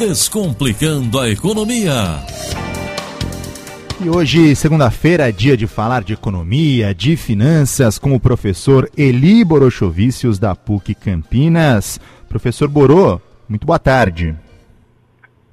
Descomplicando 0.00 1.20
a 1.20 1.28
Economia. 1.28 1.92
E 4.02 4.08
hoje, 4.08 4.56
segunda-feira, 4.56 5.28
é 5.28 5.30
dia 5.30 5.58
de 5.58 5.66
falar 5.66 6.02
de 6.02 6.14
economia, 6.14 6.94
de 6.94 7.18
finanças, 7.18 7.98
com 7.98 8.14
o 8.14 8.18
professor 8.18 8.88
Eli 8.96 9.44
Borochovicius, 9.44 10.38
da 10.38 10.56
PUC 10.56 10.94
Campinas. 10.94 12.00
Professor 12.30 12.66
Borô, 12.66 13.20
muito 13.46 13.66
boa 13.66 13.78
tarde. 13.78 14.34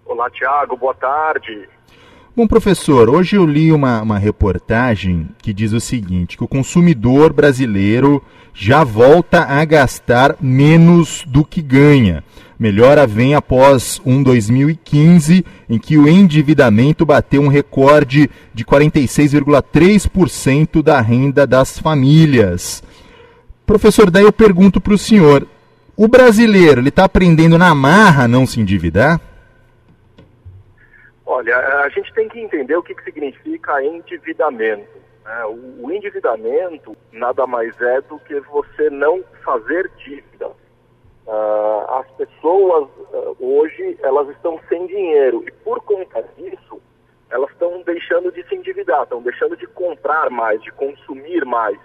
Olá, 0.05 0.29
Tiago, 0.29 0.77
boa 0.77 0.93
tarde. 0.93 1.67
Bom, 2.37 2.45
professor, 2.45 3.09
hoje 3.09 3.35
eu 3.35 3.47
li 3.47 3.73
uma, 3.73 3.99
uma 4.03 4.19
reportagem 4.19 5.27
que 5.41 5.51
diz 5.51 5.73
o 5.73 5.79
seguinte: 5.79 6.37
que 6.37 6.43
o 6.43 6.47
consumidor 6.47 7.33
brasileiro 7.33 8.21
já 8.53 8.83
volta 8.83 9.41
a 9.41 9.65
gastar 9.65 10.35
menos 10.39 11.23
do 11.25 11.43
que 11.43 11.63
ganha. 11.63 12.23
Melhora 12.59 13.07
vem 13.07 13.33
após 13.33 13.99
um 14.05 14.21
2015 14.21 15.43
em 15.67 15.79
que 15.79 15.97
o 15.97 16.07
endividamento 16.07 17.07
bateu 17.07 17.41
um 17.41 17.47
recorde 17.47 18.29
de 18.53 18.63
46,3% 18.63 20.83
da 20.83 21.01
renda 21.01 21.47
das 21.47 21.79
famílias. 21.79 22.83
Professor, 23.65 24.11
daí 24.11 24.25
eu 24.25 24.31
pergunto 24.31 24.79
para 24.79 24.93
o 24.93 24.97
senhor: 24.97 25.47
o 25.95 26.07
brasileiro 26.07 26.81
ele 26.81 26.89
está 26.89 27.05
aprendendo 27.05 27.57
na 27.57 27.73
marra 27.73 28.25
a 28.25 28.27
não 28.27 28.45
se 28.45 28.61
endividar? 28.61 29.19
Olha, 31.29 31.57
a 31.83 31.89
gente 31.89 32.13
tem 32.13 32.29
que 32.29 32.39
entender 32.39 32.77
o 32.77 32.81
que, 32.81 32.95
que 32.95 33.03
significa 33.03 33.83
endividamento. 33.83 34.97
Né? 35.25 35.45
O 35.81 35.91
endividamento 35.91 36.95
nada 37.11 37.45
mais 37.45 37.79
é 37.81 37.99
do 37.99 38.17
que 38.19 38.39
você 38.39 38.89
não 38.89 39.21
fazer 39.43 39.91
dívida. 39.97 40.47
Uh, 41.27 41.91
as 41.99 42.09
pessoas 42.11 42.87
uh, 43.11 43.35
hoje 43.41 43.99
elas 44.01 44.29
estão 44.29 44.57
sem 44.69 44.87
dinheiro 44.87 45.43
e 45.45 45.51
por 45.51 45.81
conta 45.81 46.23
disso 46.37 46.81
elas 47.29 47.51
estão 47.51 47.81
deixando 47.81 48.31
de 48.31 48.41
se 48.47 48.55
endividar, 48.55 49.03
estão 49.03 49.21
deixando 49.21 49.57
de 49.57 49.67
comprar 49.67 50.29
mais, 50.29 50.63
de 50.63 50.71
consumir 50.71 51.43
mais. 51.43 51.77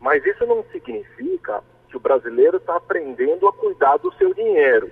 Mas 0.00 0.24
isso 0.24 0.46
não 0.46 0.62
significa 0.70 1.64
que 1.88 1.96
o 1.96 2.00
brasileiro 2.00 2.58
está 2.58 2.76
aprendendo 2.76 3.48
a 3.48 3.52
cuidar 3.52 3.96
do 3.96 4.14
seu 4.14 4.32
dinheiro. 4.32 4.88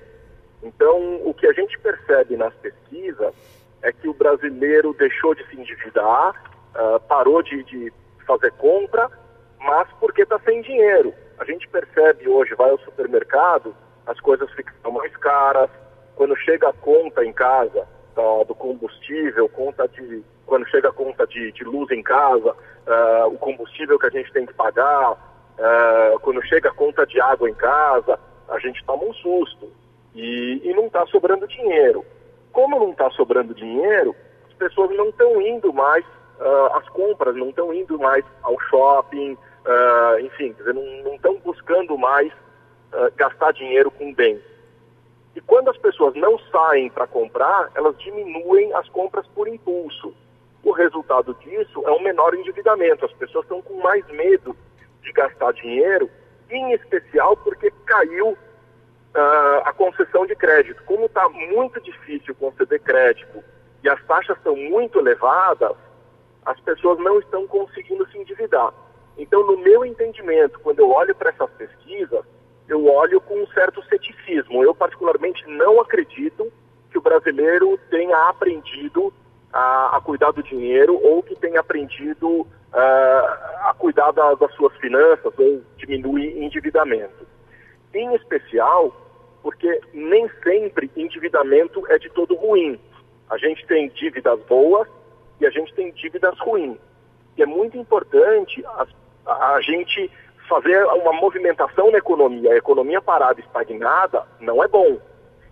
Então, 0.64 1.20
o 1.24 1.34
que 1.34 1.46
a 1.46 1.52
gente 1.52 1.78
percebe 1.78 2.38
nas 2.38 2.54
pesquisas 2.54 3.34
é 3.82 3.92
que 3.92 4.08
o 4.08 4.14
brasileiro 4.14 4.94
deixou 4.94 5.34
de 5.34 5.46
se 5.48 5.60
endividar, 5.60 6.34
uh, 6.74 6.98
parou 7.00 7.42
de, 7.42 7.62
de 7.64 7.92
fazer 8.26 8.50
compra, 8.52 9.10
mas 9.60 9.86
porque 10.00 10.22
está 10.22 10.38
sem 10.38 10.62
dinheiro. 10.62 11.12
A 11.38 11.44
gente 11.44 11.68
percebe 11.68 12.26
hoje, 12.26 12.54
vai 12.54 12.70
ao 12.70 12.78
supermercado, 12.78 13.76
as 14.06 14.18
coisas 14.20 14.50
ficam 14.52 14.90
mais 14.90 15.14
caras. 15.18 15.68
Quando 16.16 16.34
chega 16.36 16.70
a 16.70 16.72
conta 16.72 17.22
em 17.22 17.32
casa 17.32 17.86
tá, 18.14 18.22
do 18.46 18.54
combustível, 18.54 19.46
conta 19.50 19.86
de 19.86 20.24
quando 20.46 20.66
chega 20.68 20.88
a 20.88 20.92
conta 20.92 21.26
de, 21.26 21.52
de 21.52 21.64
luz 21.64 21.90
em 21.90 22.02
casa, 22.02 22.52
uh, 22.52 23.26
o 23.26 23.36
combustível 23.36 23.98
que 23.98 24.06
a 24.06 24.10
gente 24.10 24.32
tem 24.32 24.46
que 24.46 24.54
pagar, 24.54 25.12
uh, 25.12 26.18
quando 26.20 26.42
chega 26.46 26.70
a 26.70 26.74
conta 26.74 27.04
de 27.06 27.20
água 27.20 27.50
em 27.50 27.54
casa, 27.54 28.18
a 28.48 28.58
gente 28.58 28.82
toma 28.86 29.04
um 29.04 29.12
susto 29.14 29.70
e, 30.14 30.60
e 30.64 30.74
não 30.74 30.86
está 30.86 31.06
sobrando 31.06 31.46
dinheiro. 31.48 32.04
Como 32.52 32.78
não 32.78 32.90
está 32.90 33.10
sobrando 33.10 33.54
dinheiro, 33.54 34.14
as 34.46 34.54
pessoas 34.54 34.96
não 34.96 35.08
estão 35.08 35.42
indo 35.42 35.72
mais 35.72 36.04
uh, 36.04 36.76
às 36.76 36.88
compras, 36.90 37.34
não 37.36 37.48
estão 37.50 37.74
indo 37.74 37.98
mais 37.98 38.24
ao 38.42 38.58
shopping, 38.60 39.32
uh, 39.32 40.20
enfim, 40.20 40.52
dizer, 40.52 40.72
não 40.74 41.14
estão 41.14 41.36
buscando 41.40 41.98
mais 41.98 42.32
uh, 42.32 43.12
gastar 43.16 43.52
dinheiro 43.52 43.90
com 43.90 44.14
bens. 44.14 44.40
E 45.34 45.40
quando 45.40 45.68
as 45.68 45.76
pessoas 45.78 46.14
não 46.14 46.38
saem 46.50 46.88
para 46.90 47.08
comprar, 47.08 47.70
elas 47.74 47.98
diminuem 47.98 48.72
as 48.74 48.88
compras 48.90 49.26
por 49.34 49.48
impulso. 49.48 50.14
O 50.62 50.70
resultado 50.70 51.34
disso 51.40 51.82
é 51.86 51.90
um 51.90 52.00
menor 52.00 52.34
endividamento. 52.34 53.04
As 53.04 53.12
pessoas 53.12 53.44
estão 53.44 53.60
com 53.60 53.82
mais 53.82 54.06
medo 54.08 54.56
de 55.02 55.12
gastar 55.12 55.52
dinheiro, 55.52 56.08
em 56.48 56.72
especial 56.72 57.36
porque 57.36 57.70
caiu 57.84 58.38
uh, 59.14 59.62
a 59.64 59.72
concessão 59.72 60.26
de 60.26 60.34
crédito. 60.34 60.82
Como 60.84 61.06
está 61.06 61.28
muito 61.28 61.80
difícil 61.80 62.34
conceder 62.34 62.80
crédito 62.80 63.42
e 63.82 63.88
as 63.88 64.02
taxas 64.06 64.36
estão 64.36 64.56
muito 64.56 64.98
elevadas, 64.98 65.76
as 66.44 66.58
pessoas 66.60 66.98
não 66.98 67.18
estão 67.18 67.46
conseguindo 67.46 68.06
se 68.10 68.18
endividar. 68.18 68.72
Então, 69.16 69.46
no 69.46 69.56
meu 69.58 69.84
entendimento, 69.84 70.58
quando 70.60 70.80
eu 70.80 70.90
olho 70.90 71.14
para 71.14 71.30
essas 71.30 71.50
pesquisas, 71.52 72.24
eu 72.68 72.86
olho 72.86 73.20
com 73.20 73.34
um 73.42 73.46
certo 73.48 73.82
ceticismo. 73.84 74.62
Eu, 74.62 74.74
particularmente, 74.74 75.44
não 75.48 75.80
acredito 75.80 76.52
que 76.90 76.98
o 76.98 77.02
brasileiro 77.02 77.78
tenha 77.90 78.28
aprendido 78.28 79.12
a, 79.52 79.96
a 79.96 80.00
cuidar 80.00 80.32
do 80.32 80.42
dinheiro 80.42 80.98
ou 81.02 81.22
que 81.22 81.36
tenha 81.36 81.60
aprendido 81.60 82.40
uh, 82.40 82.48
a 82.72 83.74
cuidar 83.78 84.10
da, 84.12 84.34
das 84.34 84.52
suas 84.54 84.74
finanças 84.78 85.32
ou 85.38 85.62
diminuir 85.76 86.42
endividamento. 86.42 87.26
Em 87.92 88.14
especial, 88.16 88.92
porque 89.44 89.78
nem 89.92 90.26
sempre 90.42 90.90
endividamento 90.96 91.86
é 91.92 91.98
de 91.98 92.08
todo 92.08 92.34
ruim. 92.34 92.80
A 93.28 93.36
gente 93.36 93.64
tem 93.66 93.90
dívidas 93.90 94.40
boas 94.48 94.88
e 95.38 95.46
a 95.46 95.50
gente 95.50 95.74
tem 95.74 95.92
dívidas 95.92 96.36
ruins. 96.40 96.78
E 97.36 97.42
é 97.42 97.46
muito 97.46 97.76
importante 97.76 98.64
as 98.78 98.88
a, 99.26 99.60
gente 99.60 100.10
fazer 100.48 100.82
uma 100.86 101.12
movimentação 101.12 101.90
na 101.90 101.98
economia, 101.98 102.52
a 102.52 102.56
economia 102.56 103.02
parada, 103.02 103.38
estagnada, 103.38 104.26
não 104.40 104.64
é 104.64 104.68
bom. 104.68 104.98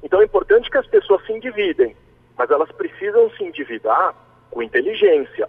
Então 0.03 0.23
é 0.23 0.25
importante 0.25 0.71
que 0.71 0.79
as 0.79 0.87
pessoas 0.87 1.25
se 1.27 1.33
endividem, 1.33 1.95
mas 2.37 2.51
elas 2.51 2.73
precisam 2.73 3.31
se 3.31 3.45
endividar 3.45 4.15
com 4.51 4.63
inteligência. 4.63 5.49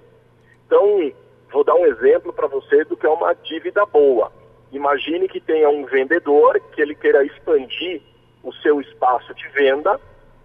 Então, 0.66 1.12
vou 1.52 1.64
dar 1.64 1.76
um 1.76 1.86
exemplo 1.86 2.34
para 2.34 2.48
você 2.48 2.84
do 2.86 2.98
que 2.98 3.06
é 3.06 3.10
uma 3.10 3.34
dívida 3.34 3.86
boa. 3.86 4.32
Imagine 4.72 5.30
que 5.30 5.40
tenha 5.40 5.70
um 5.70 5.86
vendedor 5.86 6.60
que 6.74 6.82
ele 6.82 6.96
queira 6.96 7.24
expandir 7.24 8.02
o 8.44 8.54
seu 8.56 8.82
espaço 8.82 9.34
de 9.34 9.48
venda 9.50 10.00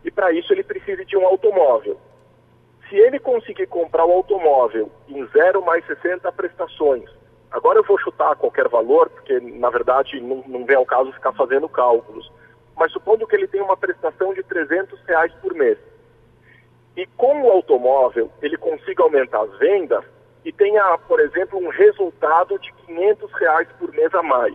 e 0.05 0.11
para 0.11 0.33
isso 0.33 0.53
ele 0.53 0.63
precise 0.63 1.05
de 1.05 1.17
um 1.17 1.27
automóvel. 1.27 1.99
Se 2.89 2.97
ele 2.97 3.19
conseguir 3.19 3.67
comprar 3.67 4.05
o 4.07 4.13
automóvel 4.13 4.91
em 5.09 5.27
0 5.27 5.63
mais 5.63 5.85
60 5.87 6.31
prestações 6.33 7.11
Agora 7.51 7.79
eu 7.79 7.85
vou 7.85 7.99
chutar 7.99 8.37
qualquer 8.37 8.69
valor, 8.69 9.09
porque 9.09 9.41
na 9.41 9.71
verdade 9.71 10.21
não, 10.21 10.45
não 10.47 10.67
vem 10.67 10.77
ao 10.77 10.85
caso 10.85 11.13
ficar 11.13 11.33
fazendo 11.33 11.69
cálculos. 11.69 12.31
Mas 12.77 12.93
supondo 12.93 13.27
que 13.27 13.35
ele 13.35 13.49
tem 13.49 13.61
uma 13.61 13.77
prestação 13.77 14.35
de 14.35 14.43
300 14.43 15.01
reais 15.05 15.33
por 15.41 15.55
mês. 15.55 15.79
E 16.97 17.07
com 17.17 17.43
o 17.43 17.51
automóvel 17.51 18.31
ele 18.43 18.57
consiga 18.57 19.03
aumentar 19.03 19.43
as 19.43 19.59
vendas 19.59 20.05
e 20.45 20.53
tenha, 20.53 20.99
por 21.09 21.21
exemplo, 21.21 21.59
um 21.59 21.69
resultado 21.69 22.59
de 22.59 22.73
500 22.87 23.33
reais 23.33 23.69
por 23.79 23.91
mês 23.93 24.15
a 24.15 24.23
mais. 24.23 24.55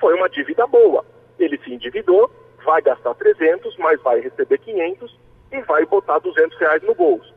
Foi 0.00 0.14
uma 0.14 0.28
dívida 0.28 0.66
boa. 0.66 1.04
Ele 1.38 1.58
se 1.58 1.72
endividou, 1.72 2.30
vai 2.64 2.82
gastar 2.82 3.14
300, 3.14 3.76
mas 3.78 4.00
vai 4.02 4.20
receber 4.20 4.58
500 4.58 5.18
e 5.52 5.60
vai 5.62 5.84
botar 5.86 6.18
200 6.18 6.58
reais 6.58 6.82
no 6.82 6.94
bolso. 6.94 7.34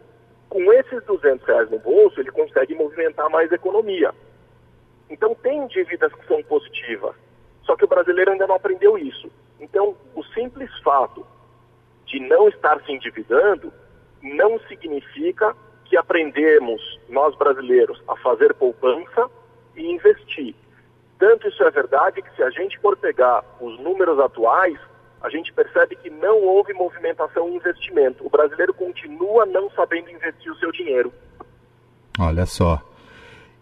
Com 0.50 0.74
esses 0.74 1.04
200 1.04 1.46
reais 1.46 1.70
no 1.70 1.80
bolso, 1.80 2.20
ele 2.20 2.32
consegue 2.32 2.74
movimentar 2.74 3.30
mais 3.30 3.52
economia. 3.52 4.14
Então 5.10 5.36
tem 5.36 5.68
dívidas 5.68 6.14
que 6.14 6.28
são 6.28 6.42
positivas, 6.44 7.16
só 7.64 7.76
que 7.76 7.86
o 7.86 7.88
brasileiro 7.88 8.32
ainda 8.32 8.48
não 8.48 8.56
aprendeu 8.56 8.98
isso. 8.98 9.32
Então 9.60 9.96
o 10.16 10.24
simples 10.24 10.72
fato 10.84 11.26
de 12.06 12.20
não 12.20 12.48
estar 12.48 12.80
se 12.84 12.92
endividando 12.92 13.72
não 14.22 14.60
significa 14.62 15.56
que 15.86 15.98
aprendemos, 15.98 17.00
nós 17.10 17.36
brasileiros, 17.36 18.02
a 18.08 18.16
fazer 18.18 18.54
poupança 18.54 19.30
e 19.76 19.92
investir. 19.92 20.56
Tanto 21.19 21.47
isso 21.50 21.62
é 21.63 21.69
verdade 21.69 22.22
que 22.22 22.35
se 22.35 22.41
a 22.41 22.50
gente 22.50 22.80
for 22.80 22.96
pegar 22.96 23.44
os 23.59 23.78
números 23.80 24.18
atuais, 24.19 24.80
a 25.22 25.30
gente 25.30 25.52
percebe 25.53 25.97
que 25.97 26.09
não 26.09 26.41
houve 26.41 26.74
movimentação 26.74 27.50
e 27.50 27.56
investimento. 27.56 28.25
O 28.25 28.30
brasileiro 28.30 28.74
continua 28.74 29.45
não 29.45 29.69
sabendo 29.71 30.10
investir 30.10 30.50
o 30.50 30.56
seu 30.56 30.71
dinheiro. 30.71 31.13
Olha 32.18 32.45
só. 32.45 32.81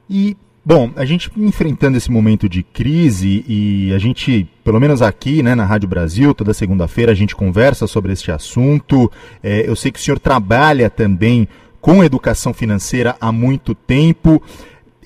E 0.10 0.38
Bom, 0.70 0.92
a 0.98 1.06
gente 1.06 1.32
enfrentando 1.38 1.96
esse 1.96 2.12
momento 2.12 2.50
de 2.50 2.62
crise 2.62 3.46
e 3.48 3.94
a 3.94 3.98
gente, 3.98 4.46
pelo 4.66 4.82
menos 4.82 5.02
aqui 5.02 5.42
né, 5.42 5.56
na 5.56 5.64
Rádio 5.64 5.88
Brasil, 5.88 6.34
toda 6.34 6.54
segunda-feira 6.54 7.14
a 7.14 7.16
gente 7.16 7.34
conversa 7.34 7.88
sobre 7.88 8.12
este 8.12 8.34
assunto. 8.34 9.10
É, 9.42 9.66
eu 9.66 9.78
sei 9.78 9.94
que 9.94 9.98
o 9.98 10.02
senhor 10.02 10.20
trabalha 10.20 10.90
também 10.90 11.48
com 11.80 12.04
educação 12.04 12.54
financeira 12.54 13.16
há 13.22 13.32
muito 13.32 13.74
tempo. 13.74 14.44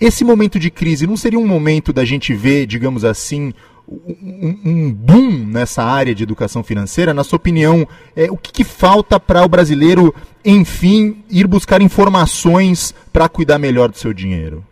Esse 0.01 0.25
momento 0.25 0.57
de 0.57 0.71
crise 0.71 1.05
não 1.05 1.15
seria 1.15 1.37
um 1.37 1.45
momento 1.45 1.93
da 1.93 2.03
gente 2.03 2.33
ver, 2.33 2.65
digamos 2.65 3.05
assim, 3.05 3.53
um, 3.87 4.59
um 4.65 4.91
boom 4.91 5.45
nessa 5.45 5.83
área 5.83 6.15
de 6.15 6.23
educação 6.23 6.63
financeira? 6.63 7.13
Na 7.13 7.23
sua 7.23 7.37
opinião, 7.37 7.87
é, 8.15 8.31
o 8.31 8.35
que, 8.35 8.51
que 8.51 8.63
falta 8.63 9.19
para 9.19 9.45
o 9.45 9.47
brasileiro, 9.47 10.11
enfim, 10.43 11.23
ir 11.29 11.45
buscar 11.45 11.83
informações 11.83 12.93
para 13.13 13.29
cuidar 13.29 13.59
melhor 13.59 13.89
do 13.89 13.97
seu 13.97 14.11
dinheiro? 14.11 14.65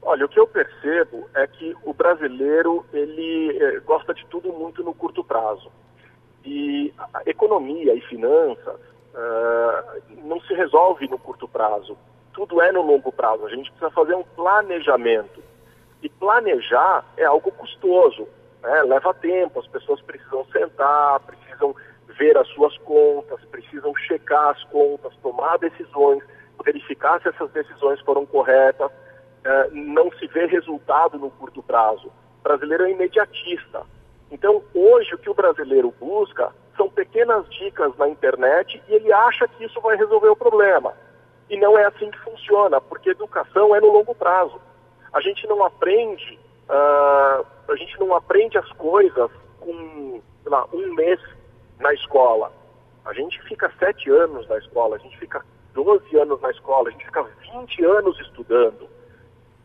Olha, 0.00 0.26
o 0.26 0.28
que 0.28 0.38
eu 0.38 0.46
percebo 0.46 1.28
é 1.34 1.44
que 1.48 1.74
o 1.84 1.92
brasileiro 1.92 2.84
ele 2.92 3.58
eh, 3.60 3.80
gosta 3.80 4.14
de 4.14 4.24
tudo 4.26 4.52
muito 4.52 4.84
no 4.84 4.94
curto 4.94 5.24
prazo. 5.24 5.72
E 6.44 6.94
economia 7.26 7.94
e 7.94 8.00
finanças 8.02 8.76
uh, 9.14 10.02
não 10.24 10.40
se 10.42 10.54
resolve 10.54 11.08
no 11.08 11.18
curto 11.18 11.48
prazo. 11.48 11.96
Tudo 12.40 12.62
é 12.62 12.72
no 12.72 12.80
longo 12.80 13.12
prazo. 13.12 13.44
A 13.44 13.50
gente 13.50 13.70
precisa 13.70 13.90
fazer 13.90 14.14
um 14.14 14.22
planejamento. 14.22 15.42
E 16.02 16.08
planejar 16.08 17.04
é 17.18 17.24
algo 17.26 17.52
custoso, 17.52 18.26
né? 18.62 18.82
leva 18.84 19.12
tempo, 19.12 19.60
as 19.60 19.66
pessoas 19.66 20.00
precisam 20.00 20.46
sentar, 20.46 21.20
precisam 21.20 21.76
ver 22.18 22.38
as 22.38 22.48
suas 22.48 22.74
contas, 22.78 23.44
precisam 23.50 23.94
checar 23.94 24.56
as 24.56 24.64
contas, 24.64 25.14
tomar 25.22 25.58
decisões, 25.58 26.22
verificar 26.64 27.20
se 27.20 27.28
essas 27.28 27.50
decisões 27.50 28.00
foram 28.00 28.24
corretas. 28.24 28.90
Uh, 28.90 29.74
não 29.74 30.10
se 30.12 30.26
vê 30.28 30.46
resultado 30.46 31.18
no 31.18 31.30
curto 31.32 31.62
prazo. 31.62 32.06
O 32.06 32.42
brasileiro 32.42 32.84
é 32.84 32.90
imediatista. 32.90 33.82
Então, 34.30 34.62
hoje, 34.74 35.14
o 35.14 35.18
que 35.18 35.28
o 35.28 35.34
brasileiro 35.34 35.94
busca 36.00 36.54
são 36.74 36.88
pequenas 36.88 37.46
dicas 37.50 37.94
na 37.98 38.08
internet 38.08 38.82
e 38.88 38.94
ele 38.94 39.12
acha 39.12 39.46
que 39.46 39.62
isso 39.62 39.78
vai 39.82 39.94
resolver 39.98 40.30
o 40.30 40.36
problema. 40.36 40.94
E 41.50 41.56
não 41.58 41.76
é 41.76 41.84
assim 41.84 42.08
que 42.10 42.18
funciona, 42.20 42.80
porque 42.80 43.10
educação 43.10 43.74
é 43.74 43.80
no 43.80 43.92
longo 43.92 44.14
prazo. 44.14 44.60
A 45.12 45.20
gente 45.20 45.44
não 45.48 45.64
aprende, 45.64 46.38
uh, 46.68 47.44
a 47.68 47.76
gente 47.76 47.98
não 47.98 48.14
aprende 48.14 48.56
as 48.56 48.70
coisas 48.72 49.28
com 49.58 50.22
lá, 50.46 50.64
um 50.72 50.94
mês 50.94 51.20
na 51.80 51.92
escola. 51.92 52.52
A 53.04 53.12
gente 53.12 53.42
fica 53.42 53.68
sete 53.80 54.08
anos 54.08 54.48
na 54.48 54.58
escola, 54.58 54.94
a 54.94 54.98
gente 55.00 55.18
fica 55.18 55.44
12 55.74 56.16
anos 56.16 56.40
na 56.40 56.50
escola, 56.50 56.88
a 56.88 56.92
gente 56.92 57.04
fica 57.04 57.22
20 57.52 57.84
anos 57.84 58.20
estudando. 58.20 58.88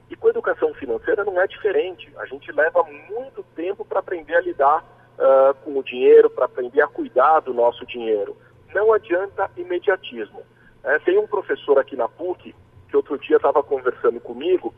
E 0.10 0.16
com 0.16 0.28
a 0.28 0.32
educação 0.32 0.74
financeira 0.74 1.24
não 1.24 1.40
é 1.40 1.46
diferente. 1.46 2.12
A 2.18 2.26
gente 2.26 2.52
leva 2.52 2.84
muito 2.84 3.44
tempo 3.56 3.86
para 3.86 4.00
aprender 4.00 4.36
a 4.36 4.42
lidar 4.42 4.84
uh, 5.20 5.54
com 5.64 5.78
o 5.78 5.84
dinheiro, 5.84 6.32
para 6.32 6.46
aprender 6.46 6.82
a 6.82 6.88
cuidar 6.88 7.42
do 7.42 7.54
nosso 7.54 7.86
dinheiro. 7.86 8.36
Não 8.74 8.92
adianta 8.92 9.52
imediatismo. 9.56 10.42
É, 10.86 11.00
tem 11.00 11.18
um 11.18 11.26
professor 11.26 11.80
aqui 11.80 11.96
na 11.96 12.08
PUC 12.08 12.54
que 12.88 12.96
outro 12.96 13.18
dia 13.18 13.38
estava 13.38 13.64
conversando 13.64 14.20
comigo 14.20 14.74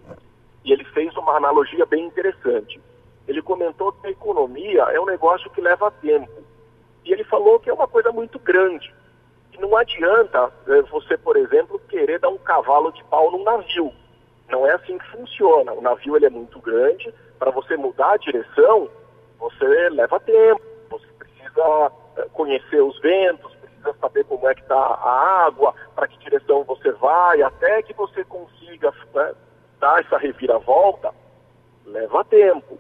e 0.64 0.72
ele 0.72 0.86
fez 0.86 1.16
uma 1.18 1.36
analogia 1.36 1.86
bem 1.86 2.06
interessante. 2.06 2.80
Ele 3.28 3.42
comentou 3.42 3.92
que 3.92 4.08
a 4.08 4.12
economia 4.12 4.84
é 4.84 5.00
um 5.00 5.06
negócio 5.06 5.50
que 5.52 5.60
leva 5.60 5.92
tempo. 5.92 6.32
E 7.04 7.12
ele 7.12 7.26
falou 7.26 7.60
que 7.60 7.70
é 7.70 7.74
uma 7.74 7.88
coisa 7.88 8.12
muito 8.12 8.40
grande. 8.40 8.94
E 9.54 9.58
não 9.58 9.76
adianta 9.76 10.52
eh, 10.68 10.82
você, 10.84 11.18
por 11.18 11.36
exemplo, 11.36 11.80
querer 11.90 12.20
dar 12.20 12.30
um 12.30 12.38
cavalo 12.38 12.92
de 12.94 13.04
pau 13.06 13.32
num 13.32 13.44
navio. 13.44 13.94
Não 14.50 14.66
é 14.66 14.74
assim 14.74 14.98
que 14.98 15.12
funciona. 15.12 15.74
O 15.74 15.82
navio 15.82 16.16
ele 16.16 16.26
é 16.26 16.30
muito 16.30 16.60
grande, 16.60 17.14
para 17.38 17.52
você 17.52 17.76
mudar 17.76 18.14
a 18.14 18.18
direção, 18.18 18.90
você 19.38 19.90
leva 19.90 20.20
tempo, 20.22 20.62
você 20.90 21.08
precisa 21.20 21.92
eh, 22.18 22.28
conhecer 22.32 22.82
os 22.82 22.98
ventos, 23.02 23.47
saber 23.98 24.24
como 24.26 24.48
é 24.48 24.56
que 24.56 24.62
está 24.62 24.76
a 24.76 25.46
água, 25.46 25.74
para 25.96 26.08
que 26.08 26.18
direção 26.20 26.64
você 26.64 26.92
vai, 26.94 27.42
até 27.42 27.82
que 27.84 27.94
você 27.94 28.24
consiga 28.24 28.92
né, 29.14 29.34
dar 29.80 30.00
essa 30.00 30.18
reviravolta, 30.18 31.14
leva 31.86 32.24
tempo. 32.26 32.78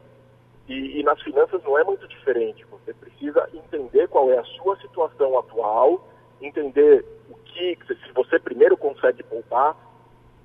E, 0.67 0.99
e 0.99 1.03
nas 1.03 1.21
finanças 1.21 1.63
não 1.63 1.77
é 1.77 1.83
muito 1.83 2.07
diferente. 2.07 2.65
Você 2.65 2.93
precisa 2.93 3.49
entender 3.53 4.07
qual 4.09 4.29
é 4.31 4.37
a 4.37 4.43
sua 4.43 4.77
situação 4.77 5.37
atual, 5.39 6.05
entender 6.41 7.05
o 7.29 7.35
que, 7.35 7.77
se 7.87 8.11
você 8.13 8.37
primeiro 8.37 8.75
consegue 8.77 9.23
poupar, 9.23 9.75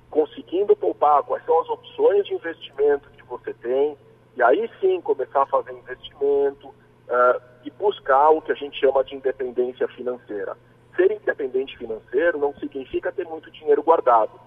conseguindo 0.09 0.75
poupar, 0.75 1.23
quais 1.23 1.43
são 1.45 1.59
as 1.59 1.69
opções 1.69 2.25
de 2.25 2.33
investimento 2.35 3.09
que 3.11 3.23
você 3.23 3.53
tem, 3.55 3.97
e 4.35 4.43
aí 4.43 4.69
sim 4.79 5.01
começar 5.01 5.43
a 5.43 5.47
fazer 5.47 5.73
investimento 5.73 6.67
uh, 6.67 7.52
e 7.63 7.71
buscar 7.71 8.29
o 8.29 8.41
que 8.41 8.51
a 8.51 8.55
gente 8.55 8.79
chama 8.79 9.03
de 9.03 9.15
independência 9.15 9.87
financeira. 9.89 10.57
Ser 10.95 11.11
independente 11.11 11.77
financeiro 11.77 12.37
não 12.37 12.53
significa 12.55 13.11
ter 13.11 13.25
muito 13.25 13.49
dinheiro 13.51 13.81
guardado. 13.81 14.39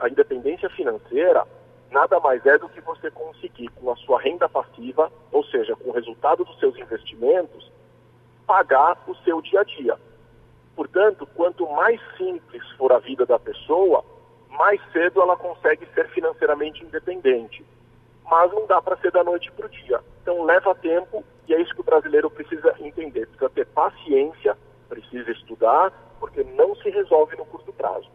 A 0.00 0.08
independência 0.08 0.68
financeira 0.70 1.46
nada 1.90 2.18
mais 2.20 2.44
é 2.46 2.56
do 2.58 2.68
que 2.68 2.80
você 2.80 3.10
conseguir, 3.10 3.68
com 3.68 3.90
a 3.90 3.96
sua 3.96 4.20
renda 4.20 4.48
passiva, 4.48 5.12
ou 5.30 5.44
seja, 5.44 5.76
com 5.76 5.90
o 5.90 5.92
resultado 5.92 6.44
dos 6.44 6.58
seus 6.58 6.76
investimentos, 6.78 7.70
pagar 8.46 9.02
o 9.06 9.14
seu 9.16 9.40
dia 9.42 9.60
a 9.60 9.64
dia. 9.64 9.98
Portanto, 10.74 11.26
quanto 11.34 11.68
mais 11.70 12.00
simples 12.16 12.66
for 12.78 12.92
a 12.92 12.98
vida 12.98 13.26
da 13.26 13.38
pessoa, 13.38 14.02
mais 14.48 14.80
cedo 14.90 15.20
ela 15.20 15.36
consegue 15.36 15.86
ser 15.94 16.08
financeiramente 16.08 16.82
independente. 16.82 17.64
Mas 18.24 18.50
não 18.52 18.66
dá 18.66 18.80
para 18.80 18.96
ser 18.96 19.12
da 19.12 19.22
noite 19.22 19.52
para 19.52 19.66
o 19.66 19.68
dia. 19.68 20.00
Então 20.22 20.44
leva 20.44 20.74
tempo 20.76 21.24
e 21.48 21.54
é 21.54 21.60
isso 21.60 21.74
que 21.74 21.80
o 21.80 21.84
brasileiro 21.84 22.30
precisa 22.30 22.74
entender. 22.80 23.26
Precisa 23.26 23.50
ter 23.50 23.66
paciência, 23.66 24.56
precisa 24.88 25.30
estudar, 25.32 25.92
porque 26.20 26.44
não 26.56 26.74
se 26.76 26.88
resolve 26.88 27.36
no 27.36 27.44
curto 27.44 27.72
prazo. 27.72 28.08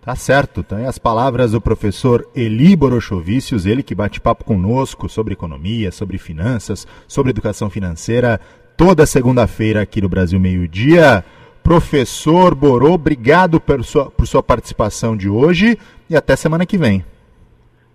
Tá 0.00 0.16
certo, 0.16 0.64
tem 0.64 0.86
as 0.86 0.98
palavras 0.98 1.52
do 1.52 1.60
professor 1.60 2.28
Eli 2.34 2.74
Borochovicius, 2.74 3.66
ele 3.66 3.84
que 3.84 3.94
bate 3.94 4.20
papo 4.20 4.44
conosco 4.44 5.08
sobre 5.08 5.34
economia, 5.34 5.92
sobre 5.92 6.18
finanças, 6.18 6.88
sobre 7.06 7.30
educação 7.30 7.70
financeira, 7.70 8.40
toda 8.76 9.06
segunda-feira 9.06 9.80
aqui 9.80 10.02
no 10.02 10.08
Brasil 10.08 10.40
Meio 10.40 10.66
Dia. 10.66 11.24
Professor 11.62 12.52
Borô, 12.52 12.94
obrigado 12.94 13.60
por 13.60 13.84
sua, 13.84 14.10
por 14.10 14.26
sua 14.26 14.42
participação 14.42 15.16
de 15.16 15.28
hoje 15.28 15.78
e 16.10 16.16
até 16.16 16.34
semana 16.34 16.66
que 16.66 16.76
vem. 16.76 17.04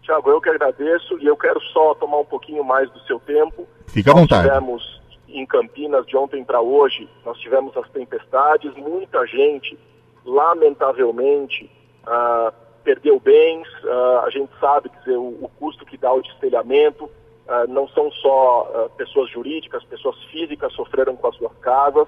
Tiago, 0.08 0.30
eu 0.30 0.40
que 0.40 0.50
agradeço 0.50 1.20
e 1.20 1.26
eu 1.26 1.36
quero 1.36 1.60
só 1.74 1.94
tomar 1.96 2.20
um 2.20 2.26
pouquinho 2.26 2.64
mais 2.64 2.90
do 2.92 3.00
seu 3.02 3.20
tempo. 3.20 3.68
Fica 3.88 4.12
à 4.12 4.14
vontade. 4.14 4.48
Nós 4.48 4.56
tivemos 4.56 5.02
em 5.28 5.46
Campinas 5.46 6.06
de 6.06 6.16
ontem 6.16 6.46
para 6.46 6.62
hoje, 6.62 7.10
nós 7.26 7.38
tivemos 7.40 7.76
as 7.76 7.90
tempestades, 7.90 8.74
muita 8.76 9.28
gente, 9.28 9.78
lamentavelmente, 10.26 11.70
uh, 12.04 12.54
perdeu 12.86 13.20
bens, 13.20 13.68
uh, 13.84 14.20
a 14.24 14.30
gente 14.30 14.50
sabe 14.62 14.90
dizer, 15.00 15.18
o, 15.18 15.38
o, 15.44 15.52
custo 15.60 15.86
que 15.86 15.98
dá 15.98 16.14
o 16.14 16.22
destelhamento, 16.22 17.04
uh, 17.04 17.68
não 17.68 17.90
são 17.90 18.10
só 18.10 18.90
pessoas 18.96 19.30
jurídicas, 19.30 19.84
pessoas 19.84 20.18
físicas 20.32 20.72
sofreram 20.72 21.18
com 21.18 21.28
as 21.28 21.36
suas 21.36 21.56
casas, 21.58 22.08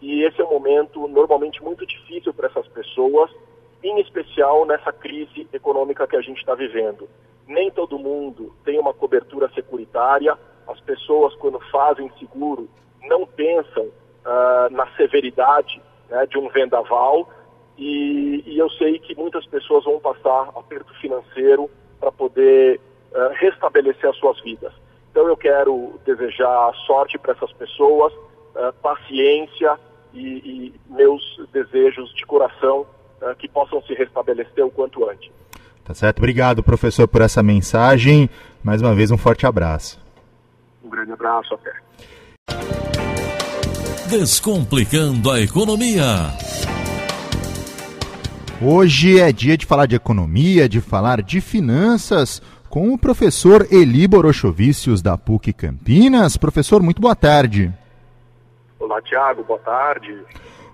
e 0.00 0.22
esse 0.22 0.40
é 0.40 0.44
um 0.44 0.50
momento 0.50 1.08
normalmente 1.08 1.60
muito 1.60 1.84
difícil 1.84 2.32
para 2.32 2.46
essas 2.46 2.68
pessoas, 2.68 3.28
em 3.84 4.00
especial 4.00 4.64
nessa 4.64 4.90
crise 4.92 5.46
econômica 5.52 6.06
que 6.06 6.16
a 6.16 6.20
gente 6.22 6.38
está 6.38 6.54
vivendo. 6.54 7.06
Nem 7.46 7.70
todo 7.70 7.98
mundo 7.98 8.54
tem 8.64 8.78
uma 8.80 8.94
cobertura 8.94 9.50
securitária, 9.54 10.36
as 10.66 10.80
pessoas, 10.80 11.34
quando 11.36 11.60
fazem 11.70 12.10
seguro, 12.18 12.66
não 13.02 13.26
pensam 13.26 13.84
uh, 13.84 14.70
na 14.70 14.86
severidade 14.96 15.80
né, 16.08 16.26
de 16.26 16.38
um 16.38 16.48
vendaval, 16.48 17.28
e, 17.76 18.42
e, 18.46 18.58
eu 18.58 18.70
sei 18.70 18.98
que 19.00 19.16
muitas 19.16 19.44
pessoas 19.46 19.84
vão 19.84 19.98
passar 19.98 20.48
aperto 20.56 20.94
financeiro 21.00 21.68
para 22.00 22.10
poder 22.12 22.80
uh, 23.12 23.34
restabelecer 23.34 24.08
as 24.08 24.16
suas 24.16 24.40
vidas. 24.40 24.72
Então 25.10 25.28
eu 25.28 25.36
quero 25.36 26.00
desejar 26.06 26.72
sorte 26.86 27.18
para 27.18 27.32
essas 27.32 27.52
pessoas, 27.52 28.12
uh, 28.14 28.72
paciência, 28.80 29.78
e, 30.14 30.20
e 30.20 30.74
meus 30.88 31.22
desejos 31.52 32.14
de 32.14 32.24
coração 32.24 32.86
uh, 33.24 33.34
que 33.36 33.48
possam 33.48 33.82
se 33.82 33.94
restabelecer 33.94 34.64
o 34.64 34.70
quanto 34.70 35.08
antes. 35.08 35.30
Tá 35.84 35.94
certo. 35.94 36.18
Obrigado, 36.18 36.62
professor, 36.62 37.08
por 37.08 37.20
essa 37.20 37.42
mensagem. 37.42 38.28
Mais 38.62 38.80
uma 38.80 38.94
vez, 38.94 39.10
um 39.10 39.18
forte 39.18 39.46
abraço. 39.46 40.00
Um 40.82 40.88
grande 40.88 41.12
abraço, 41.12 41.54
até. 41.54 41.72
Descomplicando 44.08 45.30
a 45.30 45.40
economia. 45.40 46.04
Hoje 48.62 49.18
é 49.20 49.32
dia 49.32 49.58
de 49.58 49.66
falar 49.66 49.86
de 49.86 49.96
economia, 49.96 50.68
de 50.68 50.80
falar 50.80 51.20
de 51.20 51.40
finanças 51.40 52.40
com 52.70 52.92
o 52.92 52.98
professor 52.98 53.66
Eli 53.70 54.08
Borochovicius 54.08 55.02
da 55.02 55.18
PUC 55.18 55.52
Campinas. 55.52 56.36
Professor, 56.36 56.82
muito 56.82 57.00
boa 57.00 57.14
tarde. 57.14 57.72
Olá, 58.78 59.00
Tiago, 59.02 59.44
boa 59.44 59.58
tarde. 59.60 60.18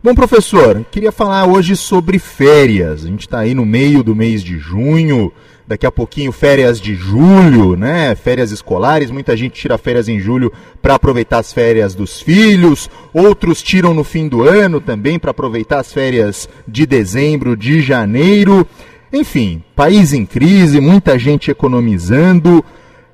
Bom, 0.02 0.14
professor, 0.14 0.82
queria 0.90 1.12
falar 1.12 1.44
hoje 1.44 1.76
sobre 1.76 2.18
férias. 2.18 3.04
A 3.04 3.06
gente 3.06 3.20
está 3.20 3.40
aí 3.40 3.54
no 3.54 3.66
meio 3.66 4.02
do 4.02 4.16
mês 4.16 4.42
de 4.42 4.58
junho, 4.58 5.30
daqui 5.68 5.84
a 5.84 5.92
pouquinho 5.92 6.32
férias 6.32 6.80
de 6.80 6.94
julho, 6.94 7.76
né? 7.76 8.14
Férias 8.14 8.50
escolares. 8.50 9.10
Muita 9.10 9.36
gente 9.36 9.60
tira 9.60 9.76
férias 9.76 10.08
em 10.08 10.18
julho 10.18 10.50
para 10.80 10.94
aproveitar 10.94 11.36
as 11.36 11.52
férias 11.52 11.94
dos 11.94 12.18
filhos, 12.18 12.88
outros 13.12 13.62
tiram 13.62 13.92
no 13.92 14.02
fim 14.02 14.26
do 14.26 14.42
ano 14.42 14.80
também 14.80 15.18
para 15.18 15.32
aproveitar 15.32 15.80
as 15.80 15.92
férias 15.92 16.48
de 16.66 16.86
dezembro, 16.86 17.54
de 17.54 17.82
janeiro. 17.82 18.66
Enfim, 19.12 19.62
país 19.76 20.14
em 20.14 20.24
crise, 20.24 20.80
muita 20.80 21.18
gente 21.18 21.50
economizando. 21.50 22.64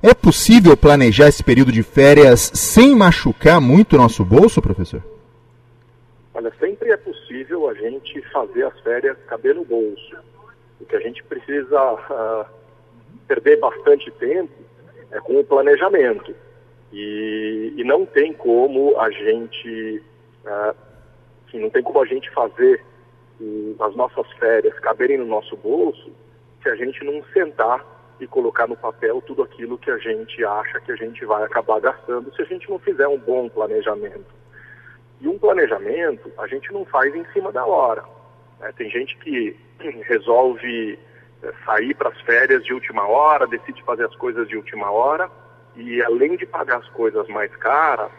É 0.01 0.13
possível 0.13 0.77
planejar 0.77 1.27
esse 1.27 1.43
período 1.43 1.69
de 1.69 1.83
férias 1.83 2.49
sem 2.53 2.95
machucar 2.95 3.59
muito 3.59 3.97
o 3.97 3.99
nosso 3.99 4.23
bolso, 4.23 4.61
professor? 4.61 5.16
Olha, 6.37 6.53
sempre 6.59 6.91
é 6.91 6.97
possível 6.97 7.67
a 7.67 7.73
gente 7.73 8.21
fazer 8.29 8.63
as 8.63 8.79
férias 8.81 9.17
caber 9.25 9.55
no 9.55 9.65
bolso. 9.65 10.17
O 10.79 10.85
que 10.85 10.95
a 10.95 10.99
gente 10.99 11.23
precisa 11.23 11.93
uh, 11.93 12.45
perder 13.27 13.57
bastante 13.57 14.11
tempo 14.11 14.53
é 15.09 15.19
com 15.19 15.39
o 15.39 15.43
planejamento. 15.43 16.35
E, 16.93 17.73
e 17.75 17.83
não 17.83 18.05
tem 18.05 18.33
como 18.33 18.99
a 18.99 19.09
gente, 19.09 20.03
uh, 20.45 20.75
assim, 21.47 21.57
não 21.57 21.71
tem 21.71 21.81
como 21.81 21.99
a 22.03 22.05
gente 22.05 22.29
fazer 22.29 22.85
uh, 23.41 23.75
as 23.79 23.95
nossas 23.95 24.31
férias 24.33 24.77
caberem 24.77 25.17
no 25.17 25.25
nosso 25.25 25.57
bolso 25.57 26.11
se 26.61 26.69
a 26.69 26.75
gente 26.75 27.03
não 27.03 27.23
sentar 27.33 27.83
e 28.19 28.27
colocar 28.27 28.67
no 28.67 28.77
papel 28.77 29.23
tudo 29.23 29.41
aquilo 29.41 29.75
que 29.79 29.89
a 29.89 29.97
gente 29.97 30.45
acha 30.45 30.79
que 30.81 30.91
a 30.91 30.95
gente 30.97 31.25
vai 31.25 31.41
acabar 31.43 31.79
gastando 31.79 32.31
se 32.35 32.43
a 32.43 32.45
gente 32.45 32.69
não 32.69 32.77
fizer 32.77 33.07
um 33.07 33.17
bom 33.17 33.49
planejamento. 33.49 34.37
E 35.19 35.27
um 35.27 35.37
planejamento 35.37 36.31
a 36.37 36.47
gente 36.47 36.71
não 36.71 36.85
faz 36.85 37.13
em 37.15 37.25
cima 37.33 37.51
da 37.51 37.65
hora. 37.65 38.03
Né? 38.59 38.71
Tem 38.77 38.89
gente 38.89 39.17
que 39.17 39.55
resolve 40.07 40.99
eh, 41.43 41.53
sair 41.65 41.93
para 41.95 42.09
as 42.09 42.21
férias 42.21 42.63
de 42.63 42.73
última 42.73 43.07
hora, 43.07 43.47
decide 43.47 43.83
fazer 43.83 44.05
as 44.05 44.15
coisas 44.15 44.47
de 44.47 44.55
última 44.55 44.91
hora 44.91 45.29
e 45.75 46.01
além 46.03 46.35
de 46.35 46.45
pagar 46.45 46.77
as 46.77 46.89
coisas 46.89 47.27
mais 47.27 47.55
caras, 47.57 48.11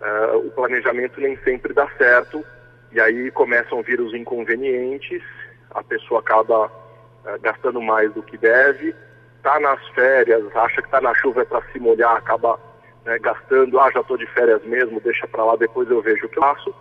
uh, 0.00 0.36
o 0.38 0.50
planejamento 0.50 1.20
nem 1.20 1.36
sempre 1.38 1.72
dá 1.72 1.88
certo 1.96 2.44
e 2.90 3.00
aí 3.00 3.30
começam 3.30 3.78
a 3.78 3.82
vir 3.82 4.00
os 4.00 4.12
inconvenientes, 4.12 5.22
a 5.70 5.84
pessoa 5.84 6.18
acaba 6.18 6.66
uh, 6.66 7.40
gastando 7.40 7.80
mais 7.80 8.12
do 8.12 8.22
que 8.22 8.36
deve, 8.36 8.92
está 9.36 9.60
nas 9.60 9.86
férias, 9.90 10.44
acha 10.56 10.82
que 10.82 10.88
está 10.88 11.00
na 11.00 11.14
chuva 11.14 11.42
é 11.42 11.44
para 11.44 11.62
se 11.70 11.78
molhar, 11.78 12.16
acaba 12.16 12.58
né, 13.04 13.18
gastando, 13.18 13.78
ah, 13.78 13.90
já 13.92 14.00
estou 14.00 14.16
de 14.16 14.26
férias 14.26 14.62
mesmo, 14.64 15.00
deixa 15.00 15.26
para 15.26 15.44
lá, 15.44 15.56
depois 15.56 15.90
eu 15.90 16.02
vejo 16.02 16.26
o 16.26 16.28
que 16.28 16.38
eu 16.38 16.42
faço, 16.42 16.74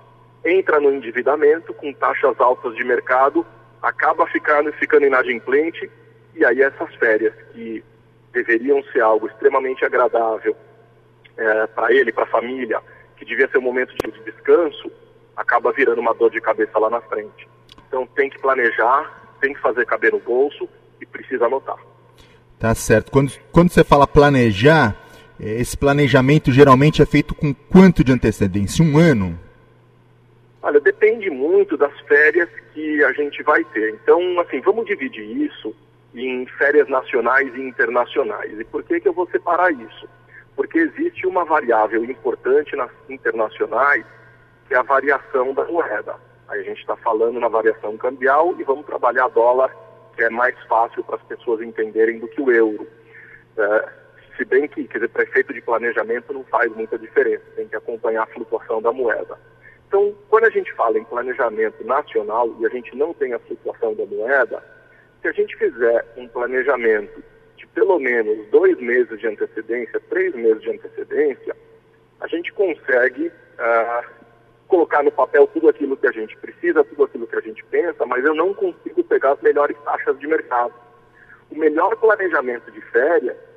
entra 0.45 0.79
no 0.79 0.91
endividamento 0.91 1.73
com 1.73 1.93
taxas 1.93 2.39
altas 2.39 2.75
de 2.75 2.83
mercado, 2.83 3.45
acaba 3.81 4.25
ficando, 4.27 4.71
ficando 4.73 5.05
inadimplente 5.05 5.89
e 6.35 6.45
aí 6.45 6.61
essas 6.61 6.93
férias 6.95 7.33
que 7.53 7.83
deveriam 8.31 8.81
ser 8.91 9.01
algo 9.01 9.27
extremamente 9.27 9.83
agradável 9.83 10.55
é, 11.37 11.67
para 11.67 11.91
ele, 11.93 12.11
para 12.11 12.23
a 12.23 12.27
família, 12.27 12.81
que 13.17 13.25
devia 13.25 13.49
ser 13.49 13.57
um 13.57 13.61
momento 13.61 13.93
de 13.95 14.23
descanso, 14.23 14.91
acaba 15.35 15.71
virando 15.71 15.99
uma 15.99 16.13
dor 16.13 16.29
de 16.29 16.41
cabeça 16.41 16.77
lá 16.77 16.89
na 16.89 17.01
frente. 17.01 17.47
Então 17.87 18.05
tem 18.07 18.29
que 18.29 18.39
planejar, 18.39 19.35
tem 19.39 19.53
que 19.53 19.61
fazer 19.61 19.85
caber 19.85 20.11
no 20.11 20.19
bolso 20.19 20.67
e 21.01 21.05
precisa 21.05 21.45
anotar. 21.45 21.77
Tá 22.59 22.75
certo. 22.75 23.11
Quando, 23.11 23.31
quando 23.51 23.71
você 23.71 23.83
fala 23.83 24.05
planejar, 24.05 24.95
esse 25.39 25.77
planejamento 25.77 26.51
geralmente 26.51 27.01
é 27.01 27.05
feito 27.05 27.33
com 27.33 27.53
quanto 27.53 28.03
de 28.03 28.11
antecedência? 28.11 28.83
Um 28.83 28.97
ano? 28.97 29.39
Olha, 30.61 30.79
depende 30.79 31.29
muito 31.29 31.77
das 31.77 31.97
férias 32.01 32.49
que 32.73 33.03
a 33.03 33.13
gente 33.13 33.41
vai 33.43 33.63
ter. 33.65 33.91
Então, 33.91 34.39
assim, 34.41 34.59
vamos 34.59 34.85
dividir 34.85 35.23
isso 35.23 35.73
em 36.13 36.45
férias 36.57 36.87
nacionais 36.89 37.53
e 37.55 37.61
internacionais. 37.61 38.59
E 38.59 38.63
por 38.65 38.83
que, 38.83 38.99
que 38.99 39.07
eu 39.07 39.13
vou 39.13 39.27
separar 39.29 39.71
isso? 39.71 40.09
Porque 40.55 40.79
existe 40.79 41.25
uma 41.25 41.45
variável 41.45 42.03
importante 42.03 42.75
nas 42.75 42.91
internacionais, 43.07 44.05
que 44.67 44.73
é 44.73 44.77
a 44.77 44.83
variação 44.83 45.53
da 45.53 45.63
moeda. 45.65 46.15
Aí 46.49 46.59
a 46.61 46.63
gente 46.63 46.79
está 46.79 46.97
falando 46.97 47.39
na 47.39 47.47
variação 47.47 47.95
cambial 47.95 48.55
e 48.59 48.63
vamos 48.63 48.85
trabalhar 48.85 49.29
dólar, 49.29 49.73
que 50.15 50.23
é 50.23 50.29
mais 50.29 50.55
fácil 50.67 51.03
para 51.03 51.15
as 51.15 51.23
pessoas 51.23 51.61
entenderem 51.61 52.19
do 52.19 52.27
que 52.27 52.41
o 52.41 52.51
euro. 52.51 52.85
É, 53.57 53.89
se 54.39 54.45
bem 54.45 54.69
que, 54.69 54.87
quer 54.87 54.99
dizer, 54.99 55.09
prefeito 55.09 55.53
de 55.53 55.61
planejamento 55.61 56.31
não 56.31 56.45
faz 56.45 56.73
muita 56.73 56.97
diferença, 56.97 57.43
tem 57.57 57.67
que 57.67 57.75
acompanhar 57.75 58.23
a 58.23 58.27
flutuação 58.27 58.81
da 58.81 58.93
moeda. 58.93 59.37
Então, 59.85 60.15
quando 60.29 60.45
a 60.45 60.49
gente 60.49 60.73
fala 60.75 60.97
em 60.97 61.03
planejamento 61.03 61.83
nacional 61.83 62.55
e 62.57 62.65
a 62.65 62.69
gente 62.69 62.95
não 62.95 63.13
tem 63.13 63.33
a 63.33 63.39
flutuação 63.39 63.93
da 63.95 64.05
moeda, 64.05 64.63
se 65.21 65.27
a 65.27 65.31
gente 65.33 65.57
fizer 65.57 66.05
um 66.15 66.25
planejamento 66.29 67.21
de 67.57 67.67
pelo 67.67 67.99
menos 67.99 68.47
dois 68.49 68.79
meses 68.79 69.19
de 69.19 69.27
antecedência, 69.27 69.99
três 70.09 70.33
meses 70.33 70.61
de 70.61 70.69
antecedência, 70.69 71.53
a 72.21 72.27
gente 72.27 72.53
consegue 72.53 73.27
uh, 73.27 74.09
colocar 74.69 75.03
no 75.03 75.11
papel 75.11 75.47
tudo 75.47 75.67
aquilo 75.67 75.97
que 75.97 76.07
a 76.07 76.11
gente 76.13 76.37
precisa, 76.37 76.83
tudo 76.85 77.03
aquilo 77.03 77.27
que 77.27 77.35
a 77.35 77.41
gente 77.41 77.65
pensa, 77.65 78.05
mas 78.05 78.23
eu 78.23 78.33
não 78.33 78.53
consigo 78.53 79.03
pegar 79.03 79.33
as 79.33 79.41
melhores 79.41 79.75
taxas 79.83 80.17
de 80.17 80.27
mercado. 80.27 80.73
O 81.51 81.57
melhor 81.57 81.97
planejamento 81.97 82.71
de 82.71 82.79
férias 82.79 83.48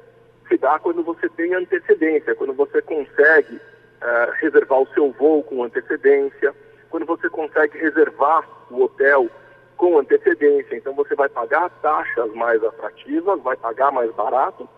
se 0.53 0.59
dá 0.59 0.79
quando 0.79 1.03
você 1.03 1.29
tem 1.31 1.55
antecedência, 1.55 2.35
quando 2.35 2.53
você 2.53 2.83
consegue 2.83 3.57
uh, 3.57 4.31
reservar 4.39 4.81
o 4.81 4.89
seu 4.89 5.11
voo 5.13 5.43
com 5.43 5.65
antecedência, 5.65 6.55
quando 6.91 7.07
você 7.07 7.29
consegue 7.31 7.79
reservar 7.79 8.47
o 8.71 8.83
hotel 8.83 9.31
com 9.79 9.99
antecedência. 9.99 10.77
Então 10.77 10.95
você 10.95 11.15
vai 11.15 11.31
pagar 11.31 11.71
taxas 11.81 12.31
mais 12.35 12.63
atrativas, 12.63 13.41
vai 13.41 13.57
pagar 13.57 13.91
mais 13.93 14.13
barato 14.13 14.69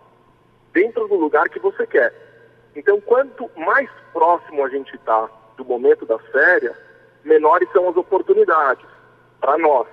dentro 0.72 1.08
do 1.08 1.16
lugar 1.16 1.48
que 1.48 1.58
você 1.58 1.84
quer. 1.88 2.14
Então 2.76 3.00
quanto 3.00 3.50
mais 3.56 3.90
próximo 4.12 4.64
a 4.64 4.68
gente 4.68 4.94
está 4.94 5.28
do 5.56 5.64
momento 5.64 6.06
das 6.06 6.24
férias, 6.28 6.76
menores 7.24 7.68
são 7.72 7.88
as 7.88 7.96
oportunidades 7.96 8.86
para 9.40 9.58
nós. 9.58 9.88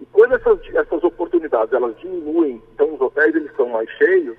E 0.00 0.06
quando 0.06 0.36
essas, 0.36 0.58
essas 0.74 1.04
oportunidades 1.04 1.72
elas 1.74 1.98
diminuem, 1.98 2.62
então 2.72 2.94
os 2.94 3.00
hotéis 3.00 3.34
eles 3.34 3.54
são 3.56 3.68
mais 3.68 3.90
cheios, 3.90 4.36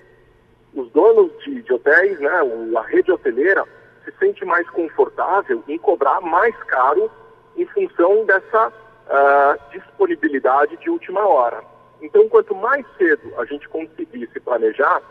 os 0.77 0.91
donos 0.91 1.31
de, 1.43 1.61
de 1.63 1.73
hotéis, 1.73 2.19
né, 2.19 2.31
a 2.77 2.81
rede 2.83 3.11
hoteleira, 3.11 3.65
se 4.05 4.11
sente 4.19 4.45
mais 4.45 4.69
confortável 4.69 5.63
em 5.67 5.77
cobrar 5.79 6.21
mais 6.21 6.55
caro 6.65 7.09
em 7.55 7.65
função 7.65 8.23
dessa 8.25 8.67
uh, 8.69 9.71
disponibilidade 9.71 10.77
de 10.77 10.89
última 10.89 11.27
hora. 11.27 11.63
Então, 11.99 12.29
quanto 12.29 12.53
mais 12.53 12.85
cedo 12.95 13.33
a 13.39 13.45
gente 13.45 13.67
conseguir 13.67 14.29
se 14.31 14.39
planejar, 14.39 15.01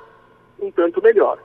um 0.61 0.71
tanto 0.71 1.03
melhor. 1.03 1.39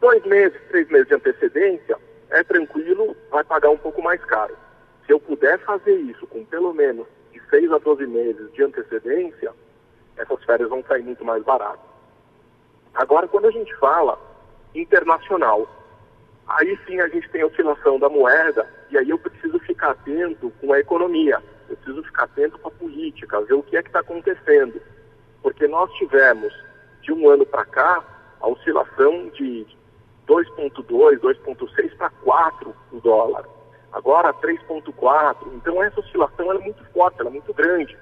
Dois 0.00 0.24
meses, 0.24 0.58
três 0.68 0.88
meses 0.88 1.08
de 1.08 1.14
antecedência, 1.14 1.96
é 2.30 2.42
tranquilo, 2.42 3.14
vai 3.30 3.44
pagar 3.44 3.68
um 3.68 3.76
pouco 3.76 4.02
mais 4.02 4.24
caro. 4.24 4.56
Se 5.04 5.12
eu 5.12 5.20
puder 5.20 5.58
fazer 5.60 5.94
isso 5.94 6.26
com 6.26 6.44
pelo 6.46 6.72
menos 6.72 7.06
de 7.32 7.40
seis 7.50 7.70
a 7.70 7.78
doze 7.78 8.06
meses 8.06 8.50
de 8.54 8.62
antecedência, 8.62 9.52
essas 10.16 10.42
férias 10.44 10.70
vão 10.70 10.82
sair 10.84 11.02
muito 11.02 11.24
mais 11.24 11.42
baratas. 11.44 11.87
Agora, 12.94 13.28
quando 13.28 13.46
a 13.46 13.50
gente 13.50 13.74
fala 13.76 14.18
internacional, 14.74 15.68
aí 16.46 16.78
sim 16.86 17.00
a 17.00 17.08
gente 17.08 17.28
tem 17.30 17.44
oscilação 17.44 17.98
da 17.98 18.08
moeda 18.08 18.68
e 18.90 18.98
aí 18.98 19.10
eu 19.10 19.18
preciso 19.18 19.58
ficar 19.60 19.90
atento 19.90 20.52
com 20.60 20.72
a 20.72 20.80
economia 20.80 21.42
eu 21.68 21.76
preciso 21.76 22.02
ficar 22.02 22.24
atento 22.24 22.58
com 22.58 22.68
a 22.68 22.72
política, 22.72 23.40
ver 23.42 23.54
o 23.54 23.62
que 23.62 23.76
é 23.76 23.82
que 23.82 23.88
está 23.88 24.00
acontecendo. 24.00 24.80
Porque 25.42 25.68
nós 25.68 25.92
tivemos, 25.92 26.52
de 27.02 27.12
um 27.12 27.28
ano 27.28 27.44
para 27.44 27.64
cá, 27.64 28.02
a 28.40 28.48
oscilação 28.48 29.28
de 29.28 29.66
2,2, 30.26 31.18
2,6 31.18 31.96
para 31.96 32.10
4 32.10 32.74
o 32.92 33.00
dólar. 33.00 33.46
Agora 33.92 34.32
3,4. 34.34 35.36
Então 35.54 35.82
essa 35.82 36.00
oscilação 36.00 36.52
é 36.52 36.58
muito 36.58 36.82
forte, 36.92 37.20
ela 37.20 37.28
é 37.28 37.32
muito 37.32 37.52
grande. 37.52 37.96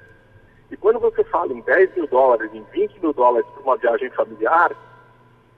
E 0.70 0.76
quando 0.76 0.98
você 0.98 1.22
fala 1.24 1.52
em 1.52 1.60
10 1.60 1.94
mil 1.94 2.06
dólares, 2.06 2.50
em 2.52 2.64
20 2.72 3.00
mil 3.00 3.12
dólares 3.12 3.46
para 3.54 3.62
uma 3.62 3.76
viagem 3.76 4.10
familiar, 4.10 4.72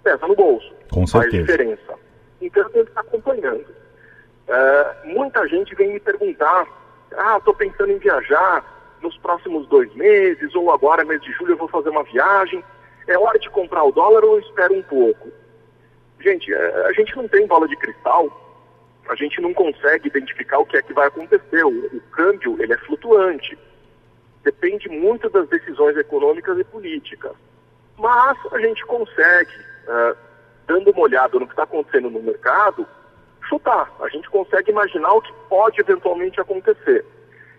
pesa 0.03 0.27
no 0.27 0.35
bolso. 0.35 0.73
Com 0.93 1.07
certeza. 1.07 1.33
Faz 1.33 1.47
diferença. 1.47 1.95
Então 2.41 2.62
eu 2.62 2.71
tenho 2.71 2.85
que 2.85 2.91
estar 2.91 3.00
acompanhando. 3.00 3.67
Uh, 4.49 5.09
muita 5.09 5.47
gente 5.49 5.75
vem 5.75 5.93
me 5.93 6.00
perguntar 6.00 6.67
ah, 7.17 7.38
estou 7.38 7.55
pensando 7.55 7.91
em 7.91 7.99
viajar 7.99 8.65
nos 9.00 9.17
próximos 9.19 9.67
dois 9.69 9.93
meses, 9.95 10.55
ou 10.55 10.71
agora, 10.71 11.05
mês 11.05 11.21
de 11.23 11.33
julho, 11.33 11.53
eu 11.53 11.57
vou 11.57 11.69
fazer 11.69 11.88
uma 11.91 12.03
viagem. 12.03 12.62
É 13.07 13.19
hora 13.19 13.38
de 13.38 13.49
comprar 13.50 13.85
o 13.85 13.93
dólar 13.93 14.25
ou 14.25 14.38
espero 14.38 14.75
um 14.75 14.83
pouco? 14.83 15.29
Gente, 16.21 16.53
é, 16.53 16.87
a 16.87 16.93
gente 16.93 17.17
não 17.17 17.29
tem 17.29 17.47
bola 17.47 17.67
de 17.69 17.77
cristal, 17.77 18.29
a 19.09 19.15
gente 19.15 19.41
não 19.41 19.55
consegue 19.55 20.09
identificar 20.09 20.59
o 20.59 20.67
que 20.67 20.77
é 20.77 20.83
que 20.83 20.93
vai 20.93 21.07
acontecer. 21.07 21.65
O, 21.65 21.87
o 21.87 22.00
câmbio, 22.12 22.61
ele 22.61 22.73
é 22.73 22.79
flutuante. 22.79 23.57
Depende 24.49 24.88
muito 24.88 25.28
das 25.28 25.47
decisões 25.50 25.95
econômicas 25.99 26.59
e 26.59 26.64
políticas. 26.64 27.33
Mas 27.99 28.38
a 28.50 28.59
gente 28.59 28.83
consegue, 28.87 29.52
uh, 29.87 30.17
dando 30.67 30.90
uma 30.90 31.02
olhada 31.02 31.38
no 31.38 31.45
que 31.45 31.52
está 31.52 31.64
acontecendo 31.64 32.09
no 32.09 32.23
mercado, 32.23 32.87
chutar, 33.47 33.93
a 34.00 34.09
gente 34.09 34.26
consegue 34.31 34.71
imaginar 34.71 35.12
o 35.12 35.21
que 35.21 35.31
pode 35.50 35.78
eventualmente 35.78 36.40
acontecer. 36.40 37.05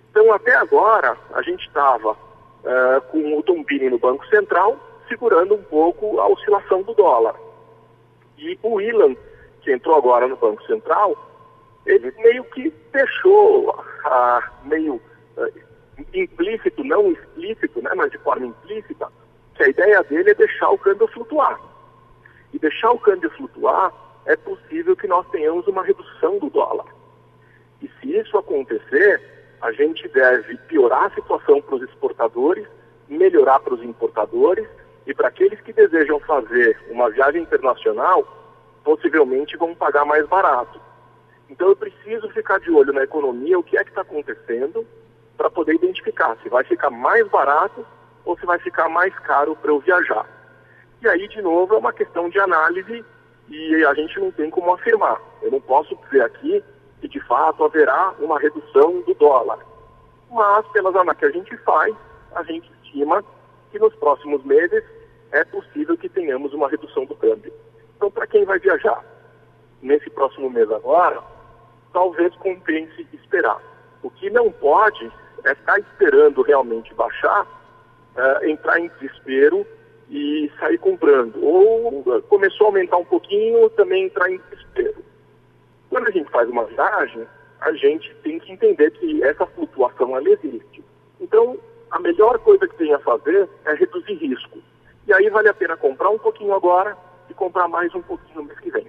Então, 0.09 0.33
até 0.33 0.55
agora, 0.55 1.15
a 1.35 1.43
gente 1.43 1.63
estava 1.67 2.13
uh, 2.13 3.01
com 3.11 3.37
o 3.37 3.43
Tombini 3.43 3.91
no 3.91 3.99
Banco 3.99 4.25
Central, 4.25 4.75
segurando 5.07 5.53
um 5.53 5.63
pouco 5.65 6.19
a 6.19 6.27
oscilação 6.27 6.81
do 6.81 6.95
dólar. 6.95 7.35
E 8.35 8.57
o 8.63 8.81
Ilan, 8.81 9.15
que 9.61 9.71
entrou 9.71 9.95
agora 9.95 10.27
no 10.27 10.37
Banco 10.37 10.63
Central, 10.63 11.15
ele 11.85 12.11
meio 12.17 12.43
que 12.45 12.73
deixou, 12.91 13.69
uh, 13.69 14.67
meio 14.67 14.95
uh, 15.37 15.68
implícito, 16.13 16.83
não 16.83 17.11
explícito, 17.11 17.81
né, 17.81 17.91
mas 17.95 18.11
de 18.11 18.17
forma 18.19 18.47
implícita, 18.47 19.07
que 19.55 19.63
a 19.63 19.67
ideia 19.67 20.03
dele 20.03 20.31
é 20.31 20.35
deixar 20.35 20.69
o 20.69 20.77
câmbio 20.77 21.07
flutuar. 21.07 21.59
E 22.53 22.59
deixar 22.59 22.91
o 22.91 22.99
câmbio 22.99 23.29
flutuar 23.31 23.93
é 24.25 24.35
possível 24.35 24.95
que 24.95 25.07
nós 25.07 25.27
tenhamos 25.29 25.67
uma 25.67 25.83
redução 25.83 26.39
do 26.39 26.49
dólar. 26.49 26.87
E 27.81 27.89
se 27.99 28.17
isso 28.17 28.37
acontecer, 28.37 29.21
a 29.61 29.71
gente 29.71 30.07
deve 30.07 30.57
piorar 30.67 31.05
a 31.05 31.15
situação 31.15 31.61
para 31.61 31.75
os 31.75 31.81
exportadores, 31.83 32.65
melhorar 33.07 33.59
para 33.59 33.73
os 33.73 33.83
importadores 33.83 34.67
e 35.05 35.13
para 35.13 35.27
aqueles 35.27 35.59
que 35.61 35.73
desejam 35.73 36.19
fazer 36.19 36.79
uma 36.89 37.09
viagem 37.09 37.41
internacional, 37.41 38.25
possivelmente 38.83 39.57
vão 39.57 39.75
pagar 39.75 40.05
mais 40.05 40.27
barato. 40.27 40.79
Então 41.49 41.69
eu 41.69 41.75
preciso 41.75 42.29
ficar 42.29 42.59
de 42.59 42.69
olho 42.71 42.93
na 42.93 43.03
economia, 43.03 43.57
o 43.57 43.63
que 43.63 43.77
é 43.77 43.83
que 43.83 43.89
está 43.89 44.01
acontecendo, 44.01 44.85
para 45.39 45.49
poder 45.49 45.75
identificar 45.75 46.35
se 46.43 46.49
vai 46.49 46.65
ficar 46.65 46.89
mais 46.89 47.25
barato 47.29 47.85
ou 48.25 48.37
se 48.37 48.45
vai 48.45 48.59
ficar 48.59 48.89
mais 48.89 49.17
caro 49.19 49.55
para 49.55 49.71
eu 49.71 49.79
viajar. 49.79 50.25
E 51.01 51.07
aí, 51.07 51.29
de 51.29 51.41
novo, 51.41 51.75
é 51.75 51.77
uma 51.77 51.93
questão 51.93 52.27
de 52.27 52.37
análise 52.37 53.05
e 53.47 53.85
a 53.85 53.93
gente 53.93 54.19
não 54.19 54.33
tem 54.33 54.49
como 54.49 54.73
afirmar. 54.73 55.17
Eu 55.41 55.49
não 55.49 55.61
posso 55.61 55.95
dizer 56.03 56.23
aqui 56.23 56.61
que 56.99 57.07
de 57.07 57.21
fato 57.21 57.63
haverá 57.63 58.13
uma 58.19 58.37
redução 58.37 58.99
do 58.99 59.13
dólar. 59.13 59.59
Mas, 60.29 60.67
pelas 60.73 60.93
análises 60.93 61.19
que 61.19 61.25
a 61.25 61.31
gente 61.31 61.57
faz, 61.59 61.95
a 62.35 62.43
gente 62.43 62.69
estima 62.83 63.23
que 63.71 63.79
nos 63.79 63.95
próximos 63.95 64.43
meses 64.43 64.83
é 65.31 65.45
possível 65.45 65.97
que 65.97 66.09
tenhamos 66.09 66.53
uma 66.53 66.67
redução 66.67 67.05
do 67.05 67.15
câmbio. 67.15 67.53
Então, 67.95 68.11
para 68.11 68.27
quem 68.27 68.43
vai 68.43 68.59
viajar 68.59 69.05
nesse 69.81 70.09
próximo 70.09 70.49
mês 70.49 70.69
agora, 70.69 71.23
talvez 71.93 72.35
compense 72.35 73.07
esperar. 73.13 73.61
O 74.03 74.09
que 74.09 74.29
não 74.29 74.51
pode 74.51 75.09
é 75.45 75.55
ficar 75.55 75.79
esperando 75.79 76.41
realmente 76.41 76.93
baixar, 76.93 77.43
uh, 77.43 78.45
entrar 78.45 78.79
em 78.79 78.87
desespero 78.89 79.65
e 80.09 80.51
sair 80.59 80.77
comprando. 80.77 81.43
Ou 81.43 81.99
uh, 81.99 82.21
começou 82.23 82.67
a 82.67 82.69
aumentar 82.69 82.97
um 82.97 83.05
pouquinho, 83.05 83.69
também 83.71 84.05
entrar 84.05 84.29
em 84.29 84.39
desespero. 84.49 85.03
Quando 85.89 86.07
a 86.07 86.11
gente 86.11 86.29
faz 86.29 86.49
uma 86.49 86.65
viagem, 86.65 87.27
a 87.61 87.71
gente 87.73 88.13
tem 88.23 88.39
que 88.39 88.51
entender 88.51 88.91
que 88.91 89.23
essa 89.23 89.45
flutuação 89.47 90.15
ela 90.15 90.29
existe. 90.29 90.83
Então, 91.19 91.57
a 91.91 91.99
melhor 91.99 92.39
coisa 92.39 92.67
que 92.67 92.77
tem 92.77 92.93
a 92.93 92.99
fazer 92.99 93.49
é 93.65 93.73
reduzir 93.73 94.13
risco. 94.13 94.59
E 95.07 95.13
aí 95.13 95.29
vale 95.29 95.49
a 95.49 95.53
pena 95.53 95.75
comprar 95.75 96.09
um 96.09 96.19
pouquinho 96.19 96.53
agora 96.53 96.95
e 97.29 97.33
comprar 97.33 97.67
mais 97.67 97.93
um 97.95 98.01
pouquinho 98.01 98.41
no 98.41 98.43
mês 98.43 98.59
que 98.59 98.69
vem. 98.69 98.87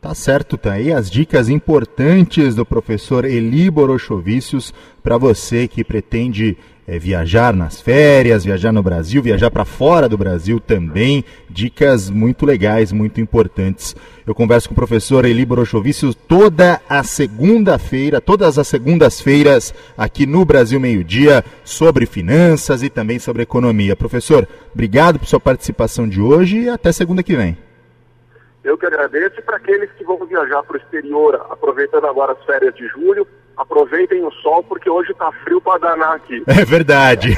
Tá 0.00 0.14
certo, 0.14 0.56
tá 0.56 0.74
aí 0.74 0.92
as 0.92 1.10
dicas 1.10 1.48
importantes 1.48 2.54
do 2.54 2.64
professor 2.64 3.24
Eli 3.24 3.70
Borochovicius 3.70 4.72
para 5.02 5.18
você 5.18 5.66
que 5.66 5.82
pretende 5.82 6.56
é, 6.86 6.98
viajar 6.98 7.52
nas 7.52 7.80
férias, 7.80 8.44
viajar 8.44 8.72
no 8.72 8.82
Brasil, 8.82 9.22
viajar 9.22 9.50
para 9.50 9.64
fora 9.64 10.08
do 10.08 10.16
Brasil 10.16 10.60
também. 10.60 11.24
Dicas 11.50 12.08
muito 12.08 12.46
legais, 12.46 12.92
muito 12.92 13.20
importantes. 13.20 13.96
Eu 14.26 14.34
converso 14.34 14.68
com 14.68 14.74
o 14.74 14.76
professor 14.76 15.24
Eli 15.24 15.44
Borochovicius 15.44 16.14
toda 16.14 16.80
a 16.88 17.02
segunda-feira, 17.02 18.20
todas 18.20 18.58
as 18.58 18.68
segundas-feiras 18.68 19.74
aqui 19.96 20.26
no 20.26 20.44
Brasil 20.44 20.78
Meio 20.78 21.02
Dia, 21.02 21.44
sobre 21.64 22.06
finanças 22.06 22.82
e 22.82 22.88
também 22.88 23.18
sobre 23.18 23.42
economia. 23.42 23.96
Professor, 23.96 24.46
obrigado 24.72 25.18
por 25.18 25.26
sua 25.26 25.40
participação 25.40 26.08
de 26.08 26.20
hoje 26.20 26.60
e 26.60 26.68
até 26.68 26.92
segunda 26.92 27.22
que 27.22 27.34
vem. 27.34 27.65
Eu 28.66 28.76
que 28.76 28.84
agradeço. 28.84 29.38
E 29.38 29.42
para 29.42 29.58
aqueles 29.58 29.90
que 29.92 30.02
vão 30.02 30.18
viajar 30.26 30.60
para 30.64 30.74
o 30.74 30.80
exterior, 30.80 31.46
aproveitando 31.48 32.04
agora 32.04 32.32
as 32.32 32.44
férias 32.44 32.74
de 32.74 32.84
julho, 32.88 33.24
aproveitem 33.56 34.24
o 34.24 34.32
sol, 34.32 34.60
porque 34.64 34.90
hoje 34.90 35.12
está 35.12 35.30
frio 35.44 35.60
para 35.60 35.78
danar 35.78 36.16
aqui. 36.16 36.42
É 36.48 36.64
verdade. 36.64 37.28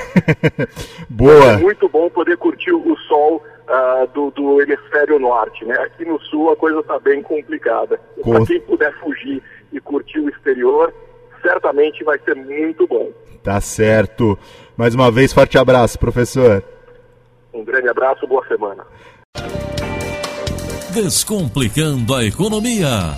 Boa. 1.09 1.53
É 1.53 1.57
muito 1.59 1.87
bom 1.87 2.09
poder 2.09 2.39
curtir 2.39 2.73
o 2.73 2.97
sol 3.07 3.45
uh, 3.69 4.07
do, 4.15 4.31
do, 4.31 4.63
hemisfério 4.63 5.19
norte. 5.19 5.67
Né? 5.67 5.75
Aqui 5.81 6.07
no 6.07 6.19
sul 6.23 6.51
a 6.51 6.57
coisa 6.57 6.81
está 6.81 6.99
bem 6.99 7.23
complicada. 7.23 8.01
Com... 8.23 8.33
Para 8.33 8.47
quem 8.47 8.61
puder 8.63 8.99
fugir 8.99 9.43
e 9.71 9.79
curtir 9.81 10.21
o 10.21 10.31
exterior, 10.31 10.95
certamente 11.43 12.03
vai 12.05 12.19
ser 12.21 12.37
muito 12.37 12.87
bom. 12.87 13.13
Tá 13.45 13.61
certo. 13.61 14.39
Mais 14.79 14.95
uma 14.95 15.11
vez, 15.11 15.35
forte 15.35 15.59
abraço, 15.59 15.99
professor. 15.99 16.65
Um 17.53 17.63
grande 17.63 17.89
abraço, 17.89 18.27
boa 18.27 18.47
semana. 18.49 18.87
Descomplicando 20.93 22.15
a 22.15 22.25
Economia. 22.25 23.13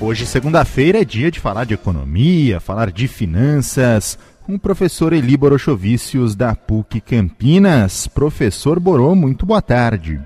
Hoje, 0.00 0.24
segunda-feira, 0.24 1.02
é 1.02 1.04
dia 1.04 1.30
de 1.30 1.38
falar 1.38 1.64
de 1.64 1.74
economia, 1.74 2.58
falar 2.60 2.90
de 2.90 3.06
finanças, 3.06 4.18
com 4.44 4.54
o 4.54 4.58
professor 4.58 5.12
Eli 5.12 5.36
Borochovicius, 5.36 6.34
da 6.34 6.56
PUC 6.56 7.02
Campinas. 7.02 8.06
Professor 8.06 8.80
Borô, 8.80 9.14
muito 9.14 9.44
boa 9.44 9.60
tarde. 9.60 10.18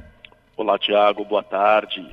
Olá, 0.56 0.78
Tiago, 0.78 1.24
boa 1.24 1.42
tarde. 1.42 2.06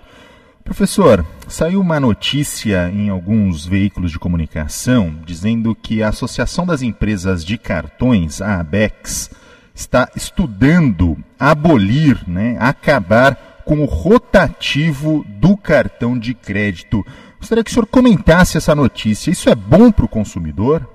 Professor, 0.64 1.24
saiu 1.48 1.80
uma 1.80 2.00
notícia 2.00 2.90
em 2.90 3.10
alguns 3.10 3.68
veículos 3.68 4.12
de 4.12 4.18
comunicação 4.18 5.16
dizendo 5.24 5.76
que 5.76 6.02
a 6.02 6.10
Associação 6.10 6.66
das 6.66 6.82
Empresas 6.82 7.46
de 7.46 7.56
Cartões, 7.58 8.42
a 8.42 8.60
ABEX, 8.60 9.30
está 9.78 10.10
estudando 10.16 11.16
abolir, 11.40 12.28
né, 12.28 12.58
acabar 12.60 13.62
com 13.64 13.84
o 13.84 13.86
rotativo 13.86 15.24
do 15.28 15.56
cartão 15.56 16.18
de 16.18 16.34
crédito. 16.34 17.06
Gostaria 17.38 17.64
que 17.64 17.70
o 17.70 17.74
senhor 17.74 17.86
comentasse 17.86 18.58
essa 18.58 18.74
notícia. 18.74 19.30
Isso 19.30 19.50
é 19.50 19.56
bom 19.56 19.92
para 19.92 20.06
o 20.06 20.10
consumidor? 20.10 20.90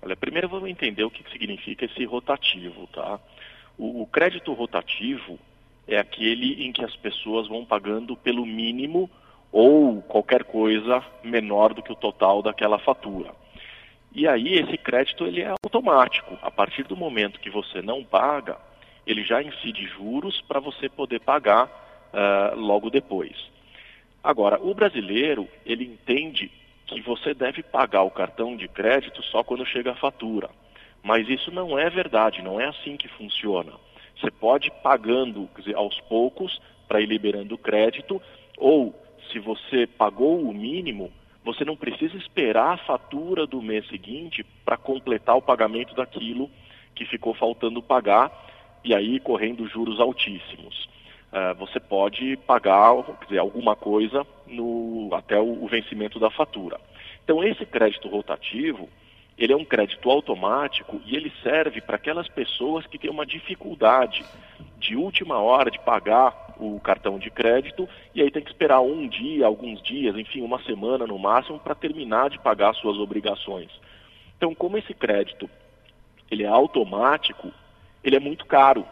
Olha, 0.00 0.14
primeiro 0.14 0.48
vamos 0.48 0.70
entender 0.70 1.02
o 1.02 1.10
que 1.10 1.28
significa 1.32 1.86
esse 1.86 2.04
rotativo, 2.04 2.86
tá? 2.94 3.18
O, 3.76 4.02
o 4.02 4.06
crédito 4.06 4.52
rotativo 4.52 5.36
é 5.88 5.98
aquele 5.98 6.64
em 6.64 6.70
que 6.70 6.84
as 6.84 6.94
pessoas 6.94 7.48
vão 7.48 7.64
pagando 7.64 8.16
pelo 8.16 8.46
mínimo 8.46 9.10
ou 9.50 10.00
qualquer 10.02 10.44
coisa 10.44 11.02
menor 11.24 11.74
do 11.74 11.82
que 11.82 11.90
o 11.90 11.96
total 11.96 12.42
daquela 12.42 12.78
fatura. 12.78 13.32
E 14.12 14.26
aí 14.26 14.54
esse 14.54 14.76
crédito 14.76 15.26
ele 15.26 15.42
é 15.42 15.48
automático. 15.48 16.38
A 16.42 16.50
partir 16.50 16.84
do 16.84 16.96
momento 16.96 17.40
que 17.40 17.50
você 17.50 17.82
não 17.82 18.02
paga, 18.04 18.58
ele 19.06 19.22
já 19.22 19.42
incide 19.42 19.86
juros 19.86 20.40
para 20.42 20.60
você 20.60 20.88
poder 20.88 21.20
pagar 21.20 21.66
uh, 21.66 22.58
logo 22.58 22.90
depois. 22.90 23.36
Agora, 24.22 24.60
o 24.60 24.74
brasileiro 24.74 25.48
ele 25.64 25.84
entende 25.84 26.50
que 26.86 27.00
você 27.02 27.34
deve 27.34 27.62
pagar 27.62 28.02
o 28.02 28.10
cartão 28.10 28.56
de 28.56 28.66
crédito 28.66 29.22
só 29.22 29.42
quando 29.44 29.64
chega 29.66 29.92
a 29.92 29.96
fatura. 29.96 30.50
Mas 31.02 31.28
isso 31.28 31.50
não 31.50 31.78
é 31.78 31.88
verdade, 31.88 32.42
não 32.42 32.60
é 32.60 32.66
assim 32.66 32.96
que 32.96 33.08
funciona. 33.08 33.72
Você 34.18 34.30
pode 34.30 34.68
ir 34.68 34.72
pagando 34.82 35.48
dizer, 35.56 35.76
aos 35.76 36.00
poucos 36.02 36.60
para 36.88 37.00
ir 37.00 37.06
liberando 37.06 37.54
o 37.54 37.58
crédito, 37.58 38.20
ou 38.56 38.94
se 39.30 39.38
você 39.38 39.86
pagou 39.86 40.42
o 40.42 40.52
mínimo, 40.52 41.12
você 41.48 41.64
não 41.64 41.76
precisa 41.76 42.14
esperar 42.18 42.74
a 42.74 42.76
fatura 42.76 43.46
do 43.46 43.62
mês 43.62 43.88
seguinte 43.88 44.44
para 44.66 44.76
completar 44.76 45.34
o 45.34 45.40
pagamento 45.40 45.94
daquilo 45.94 46.50
que 46.94 47.06
ficou 47.06 47.32
faltando 47.32 47.82
pagar 47.82 48.30
e 48.84 48.94
aí 48.94 49.18
correndo 49.18 49.66
juros 49.66 49.98
altíssimos. 49.98 50.86
Uh, 51.32 51.54
você 51.58 51.80
pode 51.80 52.36
pagar 52.46 52.92
dizer, 53.24 53.38
alguma 53.38 53.74
coisa 53.74 54.26
no, 54.46 55.08
até 55.14 55.40
o, 55.40 55.64
o, 55.64 55.66
vencimento 55.66 56.20
da 56.20 56.28
fatura. 56.28 56.78
Então 57.24 57.42
esse 57.42 57.64
crédito 57.64 58.08
rotativo, 58.08 58.86
ele 59.38 59.54
é 59.54 59.56
um 59.56 59.64
crédito 59.64 60.10
automático 60.10 61.00
e 61.06 61.16
ele 61.16 61.32
serve 61.42 61.80
para 61.80 61.96
aquelas 61.96 62.28
pessoas 62.28 62.86
que 62.86 62.98
têm 62.98 63.10
uma 63.10 63.24
dificuldade 63.24 64.22
de 64.78 64.96
última 64.96 65.38
hora 65.38 65.70
de 65.70 65.78
pagar 65.80 66.54
o 66.58 66.78
cartão 66.80 67.18
de 67.18 67.30
crédito 67.30 67.88
e 68.14 68.22
aí 68.22 68.30
tem 68.30 68.42
que 68.42 68.50
esperar 68.50 68.80
um 68.80 69.08
dia, 69.08 69.46
alguns 69.46 69.82
dias, 69.82 70.16
enfim, 70.16 70.42
uma 70.42 70.62
semana 70.62 71.06
no 71.06 71.18
máximo 71.18 71.58
para 71.58 71.74
terminar 71.74 72.30
de 72.30 72.38
pagar 72.38 72.74
suas 72.74 72.96
obrigações. 72.96 73.70
Então, 74.36 74.54
como 74.54 74.78
esse 74.78 74.94
crédito 74.94 75.48
ele 76.30 76.44
é 76.44 76.48
automático, 76.48 77.52
ele 78.02 78.16
é 78.16 78.20
muito 78.20 78.44
caro. 78.46 78.86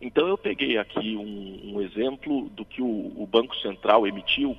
Então 0.00 0.28
eu 0.28 0.38
peguei 0.38 0.78
aqui 0.78 1.16
um, 1.16 1.74
um 1.74 1.80
exemplo 1.80 2.48
do 2.50 2.64
que 2.64 2.80
o, 2.80 3.12
o 3.16 3.26
Banco 3.26 3.56
Central 3.56 4.06
emitiu 4.06 4.56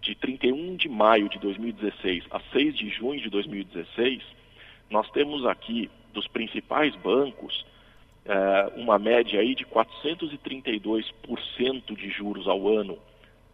de 0.00 0.14
31 0.14 0.76
de 0.76 0.88
maio 0.88 1.28
de 1.28 1.38
2016 1.38 2.24
a 2.30 2.40
6 2.52 2.76
de 2.76 2.88
junho 2.88 3.20
de 3.20 3.28
2016. 3.28 4.22
Nós 4.88 5.10
temos 5.10 5.44
aqui 5.44 5.90
dos 6.12 6.26
principais 6.26 6.96
bancos 6.96 7.64
uh, 8.26 8.80
uma 8.80 8.98
média 8.98 9.40
aí 9.40 9.54
de 9.54 9.64
432% 9.64 11.96
de 11.96 12.10
juros 12.10 12.46
ao 12.48 12.68
ano 12.68 12.98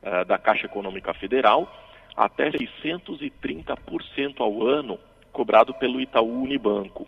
uh, 0.03 0.25
da 0.25 0.39
Caixa 0.39 0.67
Econômica 0.67 1.15
Federal, 1.15 1.73
até 2.17 2.51
630% 2.51 4.41
ao 4.41 4.67
ano 4.67 4.99
cobrado 5.33 5.73
pelo 5.75 6.01
Itaú 6.01 6.43
Unibanco. 6.43 7.07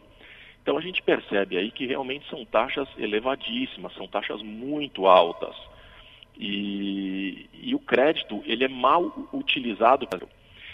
Então 0.62 0.76
a 0.76 0.82
gente 0.82 1.02
percebe 1.02 1.56
aí 1.56 1.70
que 1.70 1.86
realmente 1.86 2.28
são 2.28 2.44
taxas 2.44 2.86
elevadíssimas, 2.98 3.94
são 3.94 4.06
taxas 4.06 4.42
muito 4.42 5.06
altas. 5.06 5.56
E, 6.38 7.48
e 7.54 7.74
o 7.74 7.78
crédito 7.78 8.42
ele 8.44 8.64
é 8.64 8.68
mal 8.68 9.10
utilizado. 9.32 10.06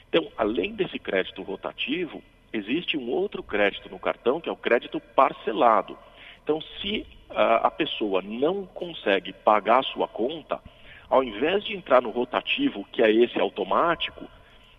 Então, 0.08 0.28
além 0.36 0.74
desse 0.74 0.98
crédito 0.98 1.42
rotativo, 1.42 2.22
existe 2.52 2.96
um 2.96 3.08
outro 3.08 3.42
crédito 3.42 3.88
no 3.88 3.98
cartão, 3.98 4.40
que 4.40 4.48
é 4.48 4.52
o 4.52 4.56
crédito 4.56 5.00
parcelado. 5.00 5.96
Então, 6.44 6.61
se 6.61 7.07
a, 7.30 7.70
pessoa 7.70 8.20
não 8.22 8.66
consegue 8.66 9.33
pagar 9.33 9.78
a 9.78 9.83
sua 9.83 10.07
conta, 10.07 10.61
ao 11.09 11.24
invés 11.24 11.64
de 11.64 11.74
entrar 11.74 12.02
no 12.02 12.11
rotativo, 12.11 12.87
que 12.92 13.02
é 13.02 13.11
esse 13.11 13.40
automático, 13.40 14.26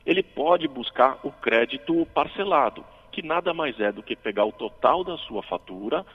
ele 0.06 0.21
pode 0.21 0.67
buscar 0.67 1.19
o 1.23 1.32
crédito 1.32 2.06
parcelado, 2.13 2.86
que 3.12 3.23
nada 3.23 3.51
mais 3.51 3.80
é 3.80 3.91
do 3.91 4.04
que 4.04 4.15
pegar 4.15 4.45
o 4.45 4.51
total 4.51 5.04
da 5.04 5.17
sua 5.17 5.41
fatura 5.41 6.06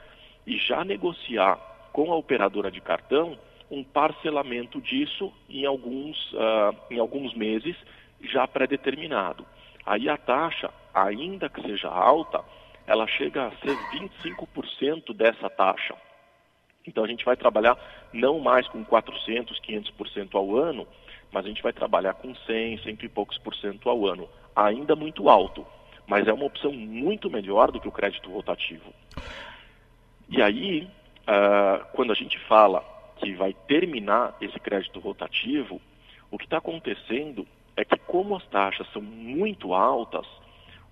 e 0.47 0.57
já 0.57 0.85
negociar 0.85 1.59
com 1.91 2.13
a 2.13 2.15
operadora 2.15 2.71
de 2.71 2.79
cartão 2.79 3.37
um 3.69 3.83
parcelamento 3.83 4.79
disso 4.79 5.31
em 5.49 5.65
alguns, 5.65 6.31
uh, 6.33 6.75
em 6.89 6.99
alguns 6.99 7.33
meses 7.33 7.75
já 8.21 8.47
pré-determinado. 8.47 9.45
Aí 9.85 10.07
a 10.07 10.17
taxa, 10.17 10.69
ainda 10.93 11.49
que 11.49 11.61
seja 11.61 11.89
alta, 11.89 12.43
ela 12.85 13.07
chega 13.07 13.47
a 13.47 13.51
ser 13.51 13.75
25% 13.93 15.13
dessa 15.13 15.49
taxa. 15.49 15.95
Então 16.85 17.03
a 17.03 17.07
gente 17.07 17.23
vai 17.23 17.35
trabalhar 17.35 17.77
não 18.11 18.39
mais 18.39 18.67
com 18.67 18.83
400, 18.83 19.59
500% 19.59 20.35
ao 20.35 20.55
ano, 20.55 20.87
mas 21.31 21.45
a 21.45 21.47
gente 21.47 21.63
vai 21.63 21.71
trabalhar 21.71 22.13
com 22.15 22.35
100, 22.35 22.79
cento 22.79 23.05
e 23.05 23.09
poucos 23.09 23.37
por 23.37 23.55
cento 23.55 23.89
ao 23.89 24.05
ano. 24.05 24.27
Ainda 24.55 24.95
muito 24.95 25.29
alto, 25.29 25.65
mas 26.07 26.27
é 26.27 26.33
uma 26.33 26.45
opção 26.45 26.71
muito 26.71 27.29
melhor 27.29 27.71
do 27.71 27.79
que 27.79 27.87
o 27.87 27.91
crédito 27.91 28.29
rotativo. 28.31 28.93
E 30.29 30.41
aí, 30.41 30.89
uh, 31.21 31.85
quando 31.93 32.11
a 32.11 32.15
gente 32.15 32.37
fala 32.47 32.83
que 33.17 33.33
vai 33.33 33.53
terminar 33.67 34.35
esse 34.41 34.59
crédito 34.59 34.99
rotativo, 34.99 35.79
o 36.29 36.37
que 36.37 36.45
está 36.45 36.57
acontecendo 36.57 37.47
é 37.77 37.85
que, 37.85 37.97
como 37.97 38.35
as 38.35 38.45
taxas 38.47 38.87
são 38.91 39.01
muito 39.01 39.73
altas, 39.73 40.25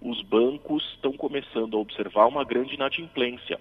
os 0.01 0.21
bancos 0.21 0.83
estão 0.93 1.11
começando 1.11 1.75
a 1.75 1.79
observar 1.79 2.27
uma 2.27 2.43
grande 2.43 2.75
inadimplência. 2.75 3.59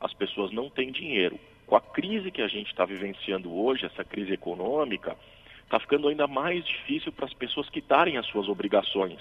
As 0.00 0.12
pessoas 0.14 0.52
não 0.52 0.70
têm 0.70 0.92
dinheiro. 0.92 1.38
Com 1.66 1.76
a 1.76 1.80
crise 1.80 2.30
que 2.30 2.42
a 2.42 2.48
gente 2.48 2.68
está 2.68 2.84
vivenciando 2.84 3.52
hoje, 3.52 3.86
essa 3.86 4.04
crise 4.04 4.32
econômica, 4.32 5.16
está 5.64 5.80
ficando 5.80 6.08
ainda 6.08 6.26
mais 6.26 6.64
difícil 6.64 7.10
para 7.10 7.26
as 7.26 7.34
pessoas 7.34 7.68
quitarem 7.68 8.16
as 8.16 8.26
suas 8.26 8.48
obrigações. 8.48 9.18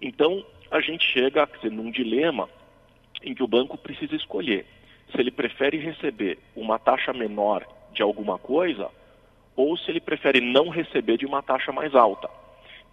Então, 0.00 0.44
a 0.70 0.80
gente 0.80 1.06
chega 1.06 1.48
num 1.70 1.90
dilema 1.90 2.48
em 3.22 3.34
que 3.34 3.42
o 3.42 3.48
banco 3.48 3.78
precisa 3.78 4.14
escolher 4.14 4.66
se 5.10 5.20
ele 5.20 5.30
prefere 5.30 5.78
receber 5.78 6.38
uma 6.54 6.78
taxa 6.78 7.12
menor 7.12 7.66
de 7.92 8.02
alguma 8.02 8.38
coisa 8.38 8.90
ou 9.56 9.76
se 9.76 9.90
ele 9.90 10.00
prefere 10.00 10.40
não 10.40 10.68
receber 10.68 11.16
de 11.16 11.24
uma 11.24 11.42
taxa 11.42 11.70
mais 11.72 11.94
alta. 11.94 12.28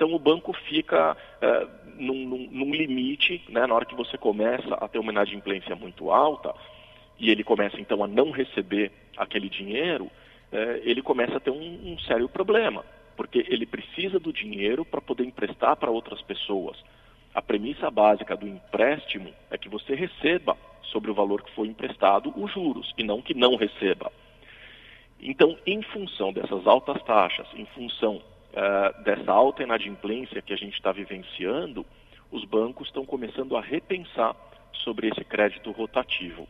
Então 0.02 0.16
o 0.16 0.18
banco 0.18 0.52
fica 0.52 1.16
é, 1.40 1.68
num, 2.00 2.28
num, 2.28 2.50
num, 2.50 2.74
limite, 2.74 3.40
né, 3.48 3.68
na 3.68 3.76
hora 3.76 3.86
que 3.86 3.94
você 3.94 4.18
começa 4.18 4.74
a 4.74 4.88
ter 4.88 4.98
uma 4.98 5.12
inadimplência 5.12 5.76
muito 5.76 6.10
alta, 6.10 6.56
e 7.20 7.30
ele 7.30 7.44
começa 7.44 7.80
então 7.80 8.04
a 8.04 8.08
não 8.08 8.32
receber 8.32 8.92
aquele 9.16 9.48
dinheiro, 9.48 10.10
é, 10.52 10.82
ele 10.84 11.04
começa 11.04 11.38
a 11.38 11.40
ter 11.40 11.52
um, 11.52 11.92
um 11.94 12.00
sério 12.00 12.28
problema, 12.28 12.84
porque 13.16 13.46
ele 13.48 13.68
precisa 13.68 14.20
do 14.20 14.34
dinheiro 14.34 14.84
para 14.84 15.00
poder 15.00 15.24
emprestar 15.24 15.76
para 15.76 15.92
outras 15.92 16.20
pessoas. 16.24 16.84
A 17.36 17.40
premissa 17.40 17.92
básica 17.92 18.36
do 18.36 18.48
empréstimo 18.48 19.32
é 19.52 19.58
que 19.60 19.70
você 19.70 19.94
receba 19.94 20.58
sobre 20.82 21.12
o 21.12 21.14
valor 21.14 21.44
que 21.44 21.54
foi 21.54 21.68
emprestado 21.68 22.34
os 22.36 22.52
juros, 22.52 22.92
e 22.98 23.04
não 23.04 23.22
que 23.22 23.36
não 23.36 23.56
receba. 23.56 24.12
Então, 25.22 25.56
em 25.64 25.84
função 25.84 26.34
dessas 26.34 26.66
altas 26.66 27.00
taxas, 27.04 27.46
em 27.54 27.68
função 27.68 28.20
uh, 28.52 29.04
dessa 29.04 29.32
alta 29.32 29.64
inadimplência 29.64 30.42
que 30.42 30.54
a 30.54 30.58
gente 30.58 30.74
está 30.74 30.92
vivenciando, 30.92 31.86
os 32.32 32.46
bancos 32.46 32.88
estão 32.88 33.06
começando 33.06 33.58
a 33.58 33.62
repensar 33.62 34.36
sobre 34.74 35.10
esse 35.10 35.24
crédito 35.24 35.72
rotativo. 35.72 36.48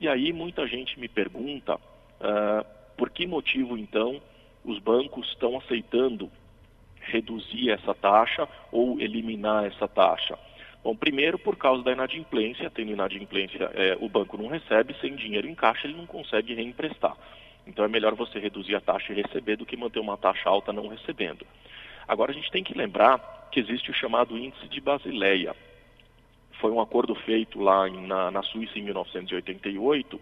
E 0.00 0.08
aí 0.08 0.32
muita 0.32 0.66
gente 0.66 0.98
me 0.98 1.08
pergunta 1.08 1.76
uh, 1.76 2.64
por 2.96 3.10
que 3.10 3.26
motivo 3.26 3.76
então 3.76 4.20
os 4.64 4.78
bancos 4.78 5.28
estão 5.28 5.58
aceitando 5.58 6.30
reduzir 7.00 7.70
essa 7.70 7.94
taxa 7.94 8.48
ou 8.70 9.00
eliminar 9.00 9.64
essa 9.64 9.88
taxa. 9.88 10.38
Bom, 10.82 10.96
primeiro 10.96 11.38
por 11.38 11.56
causa 11.56 11.82
da 11.82 11.92
inadimplência, 11.92 12.70
tendo 12.70 12.92
inadimplência, 12.92 13.70
é, 13.74 13.96
o 14.00 14.08
banco 14.08 14.36
não 14.36 14.48
recebe, 14.48 14.94
sem 15.00 15.14
dinheiro 15.14 15.48
em 15.48 15.54
caixa 15.54 15.86
ele 15.86 15.96
não 15.96 16.06
consegue 16.06 16.54
reemprestar. 16.54 17.16
Então 17.66 17.84
é 17.84 17.88
melhor 17.88 18.14
você 18.14 18.38
reduzir 18.38 18.74
a 18.74 18.80
taxa 18.80 19.12
e 19.12 19.16
receber 19.22 19.56
do 19.56 19.66
que 19.66 19.76
manter 19.76 20.00
uma 20.00 20.16
taxa 20.16 20.48
alta 20.48 20.72
não 20.72 20.88
recebendo. 20.88 21.46
Agora 22.06 22.32
a 22.32 22.34
gente 22.34 22.50
tem 22.50 22.64
que 22.64 22.76
lembrar 22.76 23.48
que 23.50 23.60
existe 23.60 23.90
o 23.90 23.94
chamado 23.94 24.36
índice 24.36 24.66
de 24.68 24.80
Basileia. 24.80 25.54
Foi 26.60 26.70
um 26.70 26.80
acordo 26.80 27.14
feito 27.14 27.60
lá 27.60 27.88
na, 27.88 28.30
na 28.30 28.42
Suíça 28.42 28.78
em 28.78 28.82
1988 28.82 30.16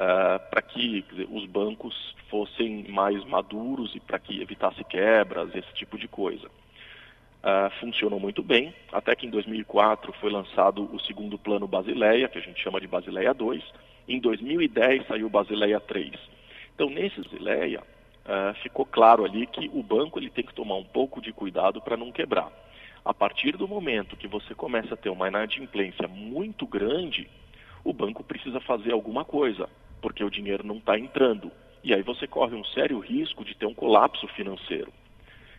uh, 0.00 0.50
para 0.50 0.62
que 0.62 1.02
dizer, 1.02 1.28
os 1.30 1.46
bancos 1.46 1.94
fossem 2.28 2.84
mais 2.88 3.24
maduros 3.24 3.94
e 3.94 4.00
para 4.00 4.18
que 4.18 4.40
evitasse 4.40 4.82
quebras, 4.84 5.54
esse 5.54 5.72
tipo 5.74 5.98
de 5.98 6.08
coisa. 6.08 6.46
Uh, 6.46 7.70
funcionou 7.80 8.20
muito 8.20 8.42
bem, 8.42 8.74
até 8.92 9.14
que 9.14 9.26
em 9.26 9.30
2004 9.30 10.12
foi 10.20 10.30
lançado 10.30 10.94
o 10.94 11.00
segundo 11.00 11.38
plano 11.38 11.66
Basileia, 11.66 12.28
que 12.28 12.38
a 12.38 12.42
gente 12.42 12.62
chama 12.62 12.80
de 12.80 12.86
Basileia 12.86 13.32
2. 13.32 13.62
Em 14.08 14.20
2010 14.20 15.06
saiu 15.06 15.28
Basileia 15.28 15.80
3. 15.80 16.12
Então, 16.80 16.88
nesse 16.88 17.20
Zileia, 17.28 17.82
uh, 18.24 18.54
ficou 18.62 18.86
claro 18.86 19.22
ali 19.22 19.46
que 19.46 19.70
o 19.74 19.82
banco 19.82 20.18
ele 20.18 20.30
tem 20.30 20.42
que 20.42 20.54
tomar 20.54 20.76
um 20.76 20.84
pouco 20.84 21.20
de 21.20 21.30
cuidado 21.30 21.78
para 21.78 21.94
não 21.94 22.10
quebrar. 22.10 22.50
A 23.04 23.12
partir 23.12 23.54
do 23.54 23.68
momento 23.68 24.16
que 24.16 24.26
você 24.26 24.54
começa 24.54 24.94
a 24.94 24.96
ter 24.96 25.10
uma 25.10 25.28
inadimplência 25.28 26.08
muito 26.08 26.66
grande, 26.66 27.28
o 27.84 27.92
banco 27.92 28.24
precisa 28.24 28.60
fazer 28.60 28.92
alguma 28.92 29.26
coisa, 29.26 29.68
porque 30.00 30.24
o 30.24 30.30
dinheiro 30.30 30.66
não 30.66 30.78
está 30.78 30.98
entrando. 30.98 31.52
E 31.84 31.92
aí 31.92 32.00
você 32.00 32.26
corre 32.26 32.56
um 32.56 32.64
sério 32.64 32.98
risco 32.98 33.44
de 33.44 33.54
ter 33.54 33.66
um 33.66 33.74
colapso 33.74 34.26
financeiro. 34.28 34.90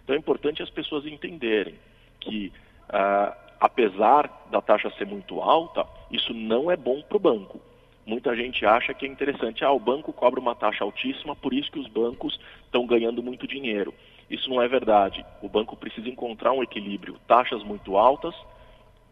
Então 0.04 0.16
é 0.16 0.18
importante 0.18 0.64
as 0.64 0.72
pessoas 0.72 1.06
entenderem 1.06 1.76
que, 2.20 2.52
uh, 2.90 3.32
apesar 3.60 4.48
da 4.50 4.60
taxa 4.60 4.92
ser 4.98 5.06
muito 5.06 5.40
alta, 5.40 5.86
isso 6.10 6.34
não 6.34 6.72
é 6.72 6.76
bom 6.76 7.00
para 7.04 7.18
o 7.18 7.20
banco 7.20 7.62
muita 8.06 8.36
gente 8.36 8.66
acha 8.66 8.94
que 8.94 9.06
é 9.06 9.10
interessante. 9.10 9.64
Ah, 9.64 9.72
o 9.72 9.80
banco 9.80 10.12
cobra 10.14 10.40
uma 10.40 10.56
taxa 10.56 10.84
altíssima, 10.84 11.36
por 11.36 11.54
isso 11.54 11.72
que 11.72 11.80
os 11.80 11.88
bancos 11.88 12.40
estão 12.66 12.86
ganhando 12.86 13.22
muito 13.22 13.48
dinheiro. 13.48 13.94
Isso 14.30 14.50
não 14.50 14.62
é 14.62 14.68
verdade. 14.68 15.26
O 15.42 15.50
banco 15.50 15.76
precisa 15.76 16.08
encontrar 16.08 16.54
um 16.54 16.64
equilíbrio. 16.64 17.18
Taxas 17.28 17.64
muito 17.64 17.98
altas 17.98 18.34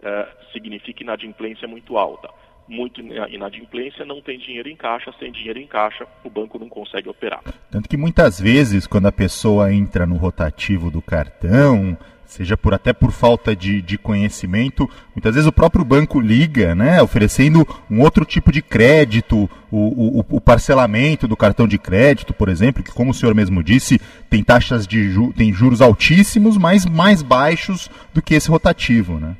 eh, 0.01 0.27
significa 0.53 1.03
inadimplência 1.03 1.67
muito 1.67 1.97
alta. 1.97 2.29
Muito 2.67 3.01
inadimplência, 3.01 4.05
não 4.05 4.21
tem 4.21 4.37
dinheiro 4.37 4.69
em 4.69 4.75
caixa, 4.75 5.11
sem 5.19 5.31
dinheiro 5.31 5.57
em 5.57 5.65
caixa, 5.65 6.05
o 6.23 6.29
banco 6.29 6.59
não 6.59 6.69
consegue 6.69 7.09
operar. 7.09 7.41
Tanto 7.71 7.89
que 7.89 7.97
muitas 7.97 8.39
vezes, 8.39 8.85
quando 8.85 9.07
a 9.07 9.11
pessoa 9.11 9.73
entra 9.73 10.05
no 10.05 10.15
rotativo 10.15 10.91
do 10.91 11.01
cartão, 11.01 11.97
seja 12.29 12.55
por 12.55 12.75
até 12.75 12.93
por 12.93 13.11
falta 13.11 13.55
de, 13.55 13.81
de 13.81 13.97
conhecimento. 13.97 14.87
Muitas 15.15 15.33
vezes 15.33 15.47
o 15.47 15.51
próprio 15.51 15.83
banco 15.83 16.19
liga, 16.19 16.75
né, 16.75 17.01
oferecendo 17.01 17.65
um 17.89 18.01
outro 18.01 18.23
tipo 18.23 18.51
de 18.51 18.61
crédito, 18.61 19.49
o, 19.71 20.19
o, 20.19 20.25
o, 20.29 20.39
parcelamento 20.39 21.27
do 21.27 21.35
cartão 21.35 21.67
de 21.67 21.79
crédito, 21.79 22.31
por 22.31 22.47
exemplo, 22.47 22.83
que 22.83 22.93
como 22.93 23.09
o 23.11 23.13
senhor 23.15 23.33
mesmo 23.33 23.63
disse, 23.63 23.99
tem 24.29 24.43
taxas 24.43 24.85
de 24.85 25.09
ju 25.09 25.33
tem 25.33 25.51
juros 25.51 25.81
altíssimos, 25.81 26.55
mas 26.55 26.85
mais 26.85 27.23
baixos 27.23 27.89
do 28.13 28.21
que 28.21 28.35
esse 28.35 28.49
rotativo, 28.49 29.19
né? 29.19 29.35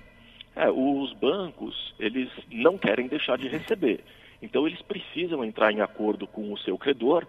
É, 0.55 0.67
os 0.69 1.13
bancos, 1.13 1.93
eles 1.99 2.27
não 2.51 2.75
querem 2.75 3.07
deixar 3.07 3.37
de 3.37 3.47
receber. 3.47 4.03
Então 4.41 4.65
eles 4.65 4.81
precisam 4.81 5.45
entrar 5.45 5.71
em 5.71 5.81
acordo 5.81 6.25
com 6.25 6.51
o 6.51 6.57
seu 6.57 6.75
credor 6.75 7.23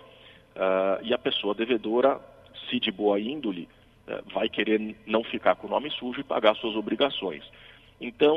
uh, 0.56 1.04
e 1.04 1.12
a 1.12 1.18
pessoa 1.18 1.54
devedora, 1.54 2.18
se 2.68 2.80
de 2.80 2.90
boa 2.90 3.20
índole, 3.20 3.68
vai 4.32 4.48
querer 4.48 4.96
não 5.06 5.22
ficar 5.24 5.56
com 5.56 5.66
o 5.66 5.70
nome 5.70 5.90
sujo 5.90 6.20
e 6.20 6.24
pagar 6.24 6.54
suas 6.56 6.76
obrigações. 6.76 7.44
Então, 8.00 8.36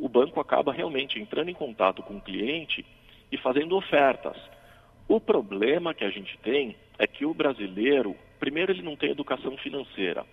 o 0.00 0.08
banco 0.08 0.40
acaba 0.40 0.72
realmente 0.72 1.20
entrando 1.20 1.50
em 1.50 1.54
contato 1.54 2.02
com 2.02 2.16
o 2.16 2.20
cliente 2.20 2.84
e 3.30 3.36
fazendo 3.36 3.76
ofertas. 3.76 4.36
O 5.06 5.20
problema 5.20 5.92
que 5.92 6.04
a 6.04 6.10
gente 6.10 6.38
tem 6.38 6.74
é 6.98 7.06
que 7.06 7.26
o 7.26 7.34
brasileiro, 7.34 8.16
primeiro, 8.40 8.72
ele 8.72 8.82
não 8.82 8.96
tem 8.96 9.10
educação 9.10 9.56
financeira. 9.58 10.24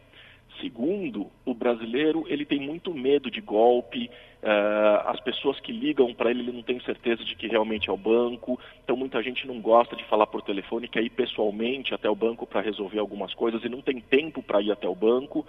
Segundo, 0.59 1.31
o 1.45 1.53
brasileiro 1.53 2.25
ele 2.27 2.45
tem 2.45 2.59
muito 2.59 2.93
medo 2.93 3.31
de 3.31 3.39
golpe, 3.39 4.09
uh, 4.43 5.07
as 5.07 5.19
pessoas 5.21 5.59
que 5.59 5.71
ligam 5.71 6.13
para 6.13 6.29
ele, 6.29 6.41
ele 6.41 6.51
não 6.51 6.61
tem 6.61 6.79
certeza 6.81 7.23
de 7.23 7.35
que 7.35 7.47
realmente 7.47 7.89
é 7.89 7.93
o 7.93 7.97
banco, 7.97 8.59
então 8.83 8.97
muita 8.97 9.23
gente 9.23 9.47
não 9.47 9.61
gosta 9.61 9.95
de 9.95 10.03
falar 10.05 10.27
por 10.27 10.41
telefone, 10.41 10.87
quer 10.87 11.03
ir 11.03 11.09
pessoalmente 11.11 11.93
até 11.93 12.09
o 12.09 12.15
banco 12.15 12.45
para 12.45 12.61
resolver 12.61 12.99
algumas 12.99 13.33
coisas 13.33 13.63
e 13.63 13.69
não 13.69 13.81
tem 13.81 13.99
tempo 13.99 14.43
para 14.43 14.61
ir 14.61 14.71
até 14.71 14.87
o 14.87 14.95
banco 14.95 15.45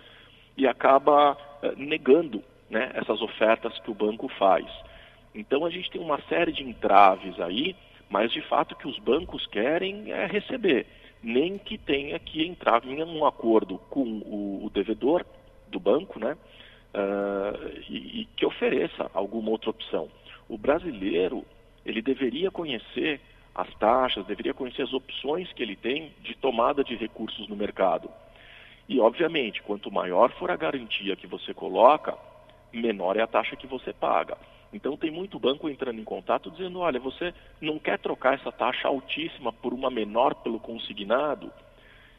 e 0.56 0.66
acaba 0.66 1.32
uh, 1.32 1.76
negando 1.76 2.42
né, 2.70 2.92
essas 2.94 3.20
ofertas 3.20 3.78
que 3.80 3.90
o 3.90 3.94
banco 3.94 4.28
faz. 4.38 4.66
Então 5.34 5.64
a 5.64 5.70
gente 5.70 5.90
tem 5.90 6.00
uma 6.00 6.20
série 6.22 6.52
de 6.52 6.62
entraves 6.62 7.38
aí, 7.40 7.74
mas 8.08 8.30
de 8.30 8.40
fato 8.42 8.72
o 8.72 8.76
que 8.76 8.88
os 8.88 8.98
bancos 8.98 9.46
querem 9.46 10.12
é 10.12 10.26
receber 10.26 10.86
nem 11.22 11.58
que 11.58 11.78
tenha 11.78 12.18
que 12.18 12.44
entrar 12.44 12.84
em 12.84 13.02
um 13.02 13.24
acordo 13.24 13.78
com 13.90 14.02
o, 14.02 14.64
o 14.66 14.70
devedor 14.70 15.24
do 15.68 15.78
banco, 15.78 16.18
né? 16.18 16.36
Uh, 16.94 17.80
e, 17.88 18.20
e, 18.20 18.24
que 18.36 18.44
ofereça 18.44 19.10
alguma 19.14 19.50
outra 19.50 19.70
opção. 19.70 20.08
O 20.48 20.58
brasileiro 20.58 21.44
ele 21.86 22.02
deveria 22.02 22.50
conhecer 22.50 23.20
as 23.54 23.72
taxas, 23.74 24.26
deveria 24.26 24.52
conhecer 24.52 24.82
as 24.82 24.92
opções 24.92 25.50
que 25.52 25.62
ele 25.62 25.76
tem 25.76 26.12
de 26.20 26.34
tomada 26.34 26.84
de 26.84 26.94
recursos 26.96 27.48
no 27.48 27.56
mercado. 27.56 28.10
E 28.88 29.00
obviamente, 29.00 29.62
quanto 29.62 29.90
maior 29.90 30.30
for 30.32 30.50
a 30.50 30.56
garantia 30.56 31.16
que 31.16 31.26
você 31.26 31.54
coloca, 31.54 32.16
menor 32.72 33.16
é 33.16 33.22
a 33.22 33.26
taxa 33.26 33.56
que 33.56 33.66
você 33.66 33.92
paga. 33.92 34.36
Então 34.72 34.96
tem 34.96 35.10
muito 35.10 35.38
banco 35.38 35.68
entrando 35.68 36.00
em 36.00 36.04
contato 36.04 36.50
dizendo, 36.50 36.80
olha, 36.80 36.98
você 36.98 37.34
não 37.60 37.78
quer 37.78 37.98
trocar 37.98 38.34
essa 38.34 38.50
taxa 38.50 38.88
altíssima 38.88 39.52
por 39.52 39.74
uma 39.74 39.90
menor 39.90 40.34
pelo 40.36 40.58
consignado? 40.58 41.52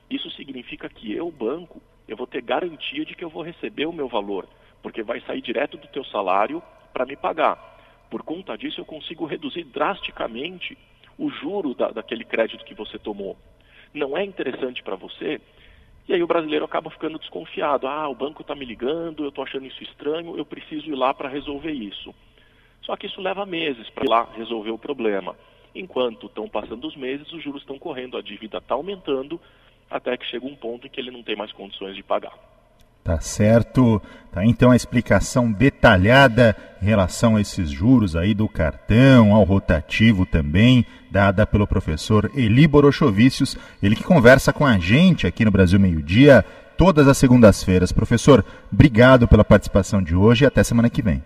Isso 0.09 0.29
significa 0.31 0.87
que 0.87 1.11
eu, 1.11 1.31
banco, 1.31 1.81
eu 2.07 2.15
vou 2.15 2.27
ter 2.27 2.41
garantia 2.41 3.03
de 3.03 3.15
que 3.15 3.23
eu 3.23 3.29
vou 3.29 3.41
receber 3.41 3.87
o 3.87 3.93
meu 3.93 4.07
valor, 4.07 4.47
porque 4.81 5.01
vai 5.01 5.19
sair 5.21 5.41
direto 5.41 5.77
do 5.77 5.87
teu 5.87 6.03
salário 6.05 6.61
para 6.93 7.05
me 7.05 7.15
pagar. 7.15 7.57
Por 8.09 8.21
conta 8.21 8.55
disso, 8.55 8.79
eu 8.79 8.85
consigo 8.85 9.25
reduzir 9.25 9.63
drasticamente 9.63 10.77
o 11.17 11.29
juro 11.29 11.73
da, 11.73 11.89
daquele 11.89 12.23
crédito 12.23 12.65
que 12.65 12.75
você 12.75 12.99
tomou. 12.99 13.35
Não 13.91 14.15
é 14.15 14.23
interessante 14.23 14.83
para 14.83 14.95
você? 14.95 15.41
E 16.07 16.13
aí 16.13 16.21
o 16.21 16.27
brasileiro 16.27 16.65
acaba 16.65 16.89
ficando 16.89 17.17
desconfiado. 17.17 17.87
Ah, 17.87 18.07
o 18.09 18.15
banco 18.15 18.41
está 18.41 18.53
me 18.53 18.65
ligando, 18.65 19.23
eu 19.23 19.29
estou 19.29 19.43
achando 19.43 19.65
isso 19.65 19.81
estranho, 19.83 20.37
eu 20.37 20.45
preciso 20.45 20.87
ir 20.89 20.95
lá 20.95 21.13
para 21.13 21.29
resolver 21.29 21.71
isso. 21.71 22.13
Só 22.83 22.95
que 22.95 23.07
isso 23.07 23.21
leva 23.21 23.45
meses 23.45 23.89
para 23.89 24.09
lá 24.09 24.27
resolver 24.35 24.71
o 24.71 24.77
problema. 24.77 25.35
Enquanto 25.73 26.27
estão 26.27 26.47
passando 26.47 26.87
os 26.87 26.95
meses, 26.95 27.31
os 27.31 27.43
juros 27.43 27.61
estão 27.61 27.79
correndo, 27.79 28.17
a 28.17 28.21
dívida 28.21 28.57
está 28.57 28.75
aumentando, 28.75 29.39
até 29.89 30.15
que 30.17 30.25
chega 30.25 30.45
um 30.45 30.55
ponto 30.55 30.85
em 30.85 30.89
que 30.89 30.99
ele 30.99 31.11
não 31.11 31.23
tem 31.23 31.35
mais 31.35 31.51
condições 31.51 31.95
de 31.95 32.03
pagar. 32.03 32.33
Tá 33.03 33.19
certo. 33.19 34.01
Tá 34.31 34.45
então 34.45 34.71
a 34.71 34.75
explicação 34.75 35.51
detalhada 35.51 36.55
em 36.81 36.85
relação 36.85 37.35
a 37.35 37.41
esses 37.41 37.69
juros 37.69 38.15
aí 38.15 38.33
do 38.33 38.47
cartão, 38.47 39.33
ao 39.33 39.43
rotativo 39.43 40.25
também, 40.25 40.85
dada 41.11 41.45
pelo 41.45 41.67
professor 41.67 42.31
Eli 42.35 42.67
Borochovicius, 42.67 43.57
ele 43.81 43.95
que 43.95 44.03
conversa 44.03 44.53
com 44.53 44.65
a 44.65 44.77
gente 44.77 45.27
aqui 45.27 45.43
no 45.43 45.51
Brasil 45.51 45.79
Meio 45.79 46.01
Dia 46.01 46.45
todas 46.77 47.07
as 47.07 47.17
segundas-feiras. 47.17 47.91
Professor, 47.91 48.43
obrigado 48.71 49.27
pela 49.27 49.43
participação 49.43 50.01
de 50.01 50.15
hoje 50.15 50.45
e 50.45 50.47
até 50.47 50.63
semana 50.63 50.89
que 50.89 51.01
vem. 51.01 51.21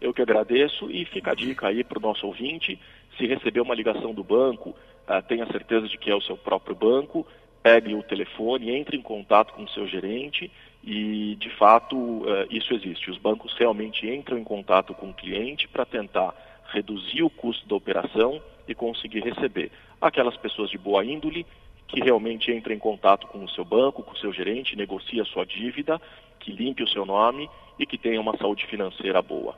Eu 0.00 0.14
que 0.14 0.22
agradeço 0.22 0.90
e 0.90 1.04
fica 1.04 1.32
a 1.32 1.34
dica 1.34 1.68
aí 1.68 1.84
para 1.84 1.98
o 1.98 2.02
nosso 2.02 2.26
ouvinte, 2.26 2.78
se 3.18 3.26
receber 3.26 3.60
uma 3.60 3.74
ligação 3.74 4.14
do 4.14 4.24
banco, 4.24 4.70
uh, 4.70 5.22
tenha 5.28 5.46
certeza 5.46 5.86
de 5.86 5.98
que 5.98 6.10
é 6.10 6.14
o 6.14 6.22
seu 6.22 6.36
próprio 6.36 6.74
banco, 6.74 7.26
pegue 7.62 7.94
o 7.94 8.02
telefone, 8.02 8.70
entre 8.70 8.96
em 8.96 9.02
contato 9.02 9.52
com 9.52 9.64
o 9.64 9.68
seu 9.68 9.86
gerente 9.86 10.50
e, 10.82 11.36
de 11.38 11.50
fato, 11.50 11.96
uh, 11.96 12.46
isso 12.50 12.72
existe. 12.72 13.10
Os 13.10 13.18
bancos 13.18 13.52
realmente 13.58 14.08
entram 14.08 14.38
em 14.38 14.44
contato 14.44 14.94
com 14.94 15.10
o 15.10 15.14
cliente 15.14 15.68
para 15.68 15.84
tentar 15.84 16.34
reduzir 16.72 17.22
o 17.22 17.28
custo 17.28 17.68
da 17.68 17.74
operação 17.74 18.40
e 18.66 18.74
conseguir 18.74 19.20
receber. 19.20 19.70
Aquelas 20.00 20.36
pessoas 20.36 20.70
de 20.70 20.78
boa 20.78 21.04
índole 21.04 21.44
que 21.86 22.00
realmente 22.00 22.50
entram 22.50 22.74
em 22.74 22.78
contato 22.78 23.26
com 23.26 23.44
o 23.44 23.48
seu 23.50 23.64
banco, 23.64 24.02
com 24.02 24.12
o 24.12 24.18
seu 24.18 24.32
gerente, 24.32 24.76
negocia 24.76 25.24
sua 25.24 25.44
dívida, 25.44 26.00
que 26.38 26.52
limpe 26.52 26.82
o 26.82 26.88
seu 26.88 27.04
nome 27.04 27.50
e 27.78 27.84
que 27.84 27.98
tenha 27.98 28.20
uma 28.20 28.36
saúde 28.38 28.64
financeira 28.66 29.20
boa. 29.20 29.56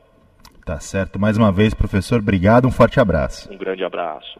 Tá 0.64 0.78
certo. 0.78 1.18
Mais 1.18 1.36
uma 1.36 1.50
vez, 1.50 1.74
professor, 1.74 2.20
obrigado. 2.20 2.66
Um 2.66 2.70
forte 2.70 3.00
abraço. 3.00 3.52
Um 3.52 3.58
grande 3.58 3.84
abraço. 3.84 4.38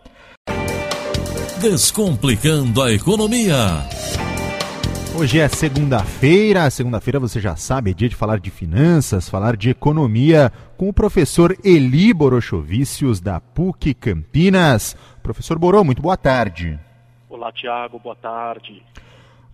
Descomplicando 1.61 2.83
a 2.83 2.93
economia. 2.93 3.57
Hoje 5.15 5.39
é 5.39 5.49
segunda-feira. 5.49 6.71
Segunda-feira, 6.71 7.21
você 7.21 7.41
já 7.41 7.55
sabe, 7.55 7.91
é 7.91 7.95
dia 7.95 8.09
de 8.09 8.17
falar 8.17 8.41
de 8.41 8.51
finanças, 8.51 9.29
falar 9.29 9.57
de 9.57 9.71
economia 9.71 10.51
com 10.77 10.89
o 10.89 10.93
professor 10.93 11.57
Eli 11.63 12.15
Borochovicius, 12.15 13.21
da 13.21 13.39
PUC 13.39 13.93
Campinas. 13.93 14.97
Professor 15.23 15.59
Borô, 15.59 15.85
muito 15.85 16.01
boa 16.01 16.17
tarde. 16.17 16.79
Olá, 17.29 17.53
Tiago, 17.53 17.99
boa 17.99 18.17
tarde. 18.17 18.83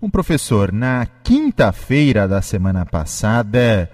Um 0.00 0.08
professor, 0.08 0.70
na 0.72 1.06
quinta-feira 1.24 2.28
da 2.28 2.40
semana 2.40 2.86
passada, 2.86 3.90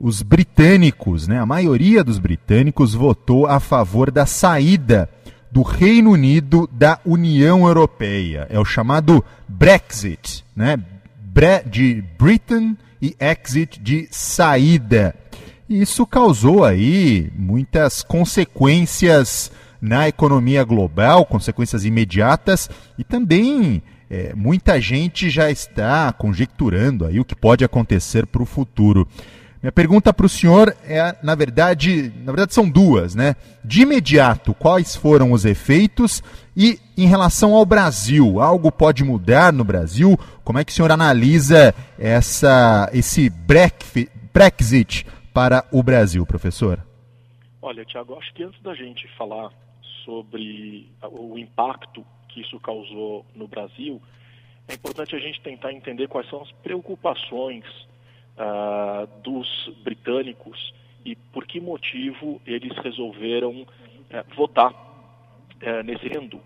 os 0.00 0.22
britânicos, 0.22 1.26
né, 1.26 1.40
a 1.40 1.46
maioria 1.46 2.04
dos 2.04 2.18
britânicos 2.18 2.94
votou 2.94 3.46
a 3.46 3.58
favor 3.58 4.10
da 4.10 4.26
saída 4.26 5.08
do 5.50 5.62
Reino 5.62 6.10
Unido 6.12 6.68
da 6.72 7.00
União 7.04 7.66
Europeia. 7.66 8.46
É 8.50 8.58
o 8.60 8.64
chamado 8.64 9.24
Brexit, 9.48 10.44
né? 10.54 10.78
Bre 11.20 11.62
de 11.64 12.04
Britain 12.18 12.76
e 13.00 13.16
exit 13.18 13.80
de 13.80 14.08
saída. 14.10 15.14
Isso 15.68 16.06
causou 16.06 16.64
aí 16.64 17.30
muitas 17.36 18.02
consequências 18.02 19.50
na 19.80 20.08
economia 20.08 20.64
global, 20.64 21.24
consequências 21.24 21.84
imediatas 21.84 22.68
e 22.98 23.04
também 23.04 23.82
é, 24.10 24.32
muita 24.34 24.80
gente 24.80 25.28
já 25.28 25.50
está 25.50 26.12
conjecturando 26.12 27.04
aí 27.04 27.20
o 27.20 27.24
que 27.24 27.36
pode 27.36 27.64
acontecer 27.64 28.26
para 28.26 28.42
o 28.42 28.46
futuro. 28.46 29.06
Minha 29.60 29.72
pergunta 29.72 30.14
para 30.14 30.24
o 30.24 30.28
senhor 30.28 30.76
é, 30.84 31.16
na 31.20 31.34
verdade, 31.34 32.12
na 32.18 32.30
verdade 32.30 32.54
são 32.54 32.70
duas, 32.70 33.16
né? 33.16 33.34
De 33.64 33.82
imediato, 33.82 34.54
quais 34.54 34.94
foram 34.94 35.32
os 35.32 35.44
efeitos 35.44 36.22
e 36.56 36.78
em 36.96 37.06
relação 37.06 37.54
ao 37.54 37.66
Brasil, 37.66 38.40
algo 38.40 38.70
pode 38.70 39.02
mudar 39.02 39.52
no 39.52 39.64
Brasil? 39.64 40.16
Como 40.44 40.60
é 40.60 40.64
que 40.64 40.70
o 40.70 40.74
senhor 40.74 40.92
analisa 40.92 41.74
essa, 41.98 42.88
esse 42.92 43.28
Brexit 43.28 45.04
para 45.34 45.64
o 45.72 45.82
Brasil, 45.82 46.24
professor? 46.24 46.80
Olha, 47.60 47.84
Tiago, 47.84 48.16
acho 48.16 48.32
que 48.34 48.44
antes 48.44 48.62
da 48.62 48.74
gente 48.74 49.08
falar 49.18 49.50
sobre 50.04 50.88
o 51.02 51.36
impacto 51.36 52.04
que 52.28 52.42
isso 52.42 52.60
causou 52.60 53.26
no 53.34 53.48
Brasil, 53.48 54.00
é 54.68 54.74
importante 54.74 55.16
a 55.16 55.18
gente 55.18 55.40
tentar 55.40 55.72
entender 55.72 56.06
quais 56.06 56.28
são 56.30 56.42
as 56.42 56.52
preocupações 56.62 57.64
uh, 58.38 59.06
dos 59.22 59.70
britânicos 59.82 60.72
e 61.04 61.16
por 61.16 61.46
que 61.46 61.60
motivo 61.60 62.40
eles 62.46 62.76
resolveram 62.78 63.62
uh, 63.62 64.34
votar 64.34 64.72
uh, 64.72 65.82
nesse 65.84 66.06
rendo. 66.08 66.40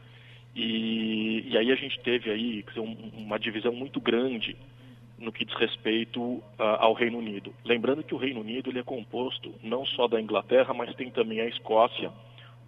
E, 0.55 1.49
e, 1.49 1.57
aí 1.57 1.71
a 1.71 1.75
gente 1.75 1.99
teve 2.01 2.31
aí 2.31 2.65
um, 2.77 3.23
uma 3.23 3.39
divisão 3.39 3.73
muito 3.73 4.01
grande 4.01 4.57
no 5.19 5.33
que 5.33 5.45
diz 5.45 5.55
respeito 5.55 6.43
ao 6.59 6.95
Reino 6.95 7.17
Unido. 7.17 7.55
Lembrando 7.65 8.03
que 8.03 8.13
o 8.13 8.19
Reino 8.19 8.41
Unido 8.41 8.69
ele 8.69 8.81
é 8.81 8.83
composto 8.83 9.55
não 9.63 9.87
só 9.87 10.09
da 10.09 10.21
Inglaterra, 10.21 10.75
mas 10.75 10.93
tem 10.97 11.13
também 11.13 11.41
a 11.41 11.47
Escócia, 11.47 12.11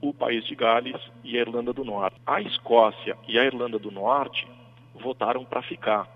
o 0.01 0.15
País 0.15 0.45
de 0.45 0.55
Gales 0.55 1.01
e 1.25 1.37
a 1.37 1.41
Irlanda 1.41 1.73
do 1.73 1.85
Norte. 1.85 2.17
A 2.25 2.41
Escócia 2.41 3.19
e 3.27 3.37
a 3.41 3.45
Irlanda 3.45 3.77
do 3.77 3.91
Norte 3.91 4.47
votaram 4.95 5.45
para 5.45 5.63
ficar 5.63 6.09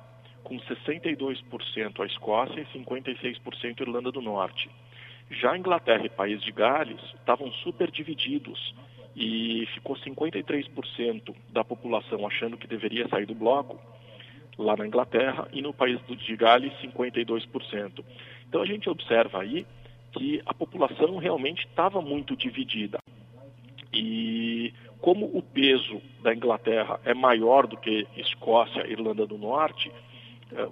com 0.48 0.58
62% 0.60 2.00
a 2.00 2.06
Escócia 2.06 2.60
e 2.60 2.78
56% 2.78 3.80
a 3.80 3.82
Irlanda 3.82 4.10
do 4.10 4.22
Norte. 4.22 4.70
Já 5.30 5.52
a 5.52 5.58
Inglaterra 5.58 6.06
e 6.06 6.08
País 6.08 6.42
de 6.42 6.50
Gales 6.50 7.00
estavam 7.16 7.52
super 7.52 7.90
divididos 7.90 8.74
e 9.14 9.68
ficou 9.74 9.94
53% 9.96 11.34
da 11.50 11.62
população 11.62 12.26
achando 12.26 12.56
que 12.56 12.66
deveria 12.66 13.06
sair 13.08 13.26
do 13.26 13.34
bloco 13.34 13.78
lá 14.56 14.74
na 14.74 14.86
Inglaterra 14.86 15.46
e 15.52 15.60
no 15.60 15.74
País 15.74 16.00
de 16.06 16.34
Gales 16.34 16.72
52%. 16.82 18.02
Então 18.48 18.62
a 18.62 18.66
gente 18.66 18.88
observa 18.88 19.42
aí 19.42 19.66
que 20.12 20.40
a 20.46 20.54
população 20.54 21.18
realmente 21.18 21.66
estava 21.66 22.00
muito 22.00 22.34
dividida. 22.34 22.98
E 23.92 24.72
como 25.00 25.26
o 25.26 25.42
peso 25.42 26.00
da 26.22 26.34
Inglaterra 26.34 26.98
é 27.04 27.12
maior 27.12 27.66
do 27.66 27.76
que 27.76 28.06
Escócia 28.16 28.86
e 28.86 28.92
Irlanda 28.92 29.26
do 29.26 29.36
Norte, 29.36 29.92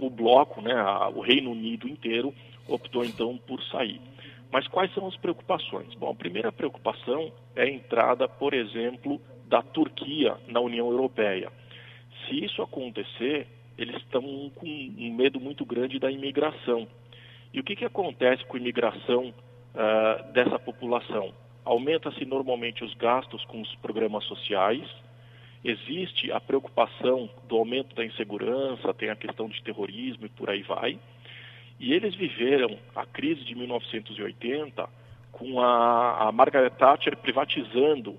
o 0.01 0.11
bloco, 0.11 0.61
né, 0.61 0.75
o 1.15 1.21
Reino 1.21 1.51
Unido 1.51 1.89
inteiro, 1.89 2.35
optou 2.69 3.05
então 3.05 3.37
por 3.47 3.63
sair. 3.65 4.01
Mas 4.53 4.67
quais 4.69 4.93
são 4.95 5.07
as 5.07 5.17
preocupações? 5.17 5.95
Bom, 5.95 6.11
a 6.11 6.15
primeira 6.15 6.53
preocupação 6.53 7.33
é 7.55 7.63
a 7.63 7.71
entrada, 7.71 8.29
por 8.29 8.55
exemplo, 8.55 9.21
da 9.47 9.63
Turquia 9.63 10.37
na 10.49 10.61
União 10.61 10.91
Europeia. 10.91 11.51
Se 12.27 12.45
isso 12.45 12.63
acontecer, 12.63 13.47
eles 13.77 13.97
estão 13.97 14.23
com 14.55 14.67
um 14.67 15.15
medo 15.15 15.39
muito 15.41 15.65
grande 15.65 15.99
da 15.99 16.11
imigração. 16.11 16.87
E 17.53 17.61
o 17.61 17.65
que, 17.65 17.77
que 17.77 17.85
acontece 17.85 18.45
com 18.47 18.57
a 18.57 18.61
imigração 18.61 19.29
uh, 19.29 20.33
dessa 20.33 20.59
população? 20.59 21.33
Aumenta-se 21.65 22.25
normalmente 22.25 22.85
os 22.85 22.95
gastos 22.95 23.45
com 23.47 23.61
os 23.61 23.75
programas 23.77 24.25
sociais, 24.25 24.83
existe 25.71 26.31
a 26.31 26.41
preocupação 26.41 27.29
do 27.49 27.57
aumento 27.57 27.95
da 27.95 28.05
insegurança, 28.05 28.95
tem 28.95 29.11
a 29.11 29.17
questão 29.17 29.49
de 29.49 29.61
terrorismo 29.63 30.27
e 30.27 30.29
por 30.29 30.49
aí 30.49 30.63
vai. 30.63 30.99
E 31.79 31.93
eles 31.93 32.15
viveram 32.15 32.79
a 32.95 33.05
crise 33.05 33.45
de 33.45 33.55
1980 33.55 34.89
com 35.33 35.61
a, 35.61 36.29
a 36.29 36.33
Margaret 36.33 36.71
Thatcher 36.71 37.17
privatizando 37.17 38.17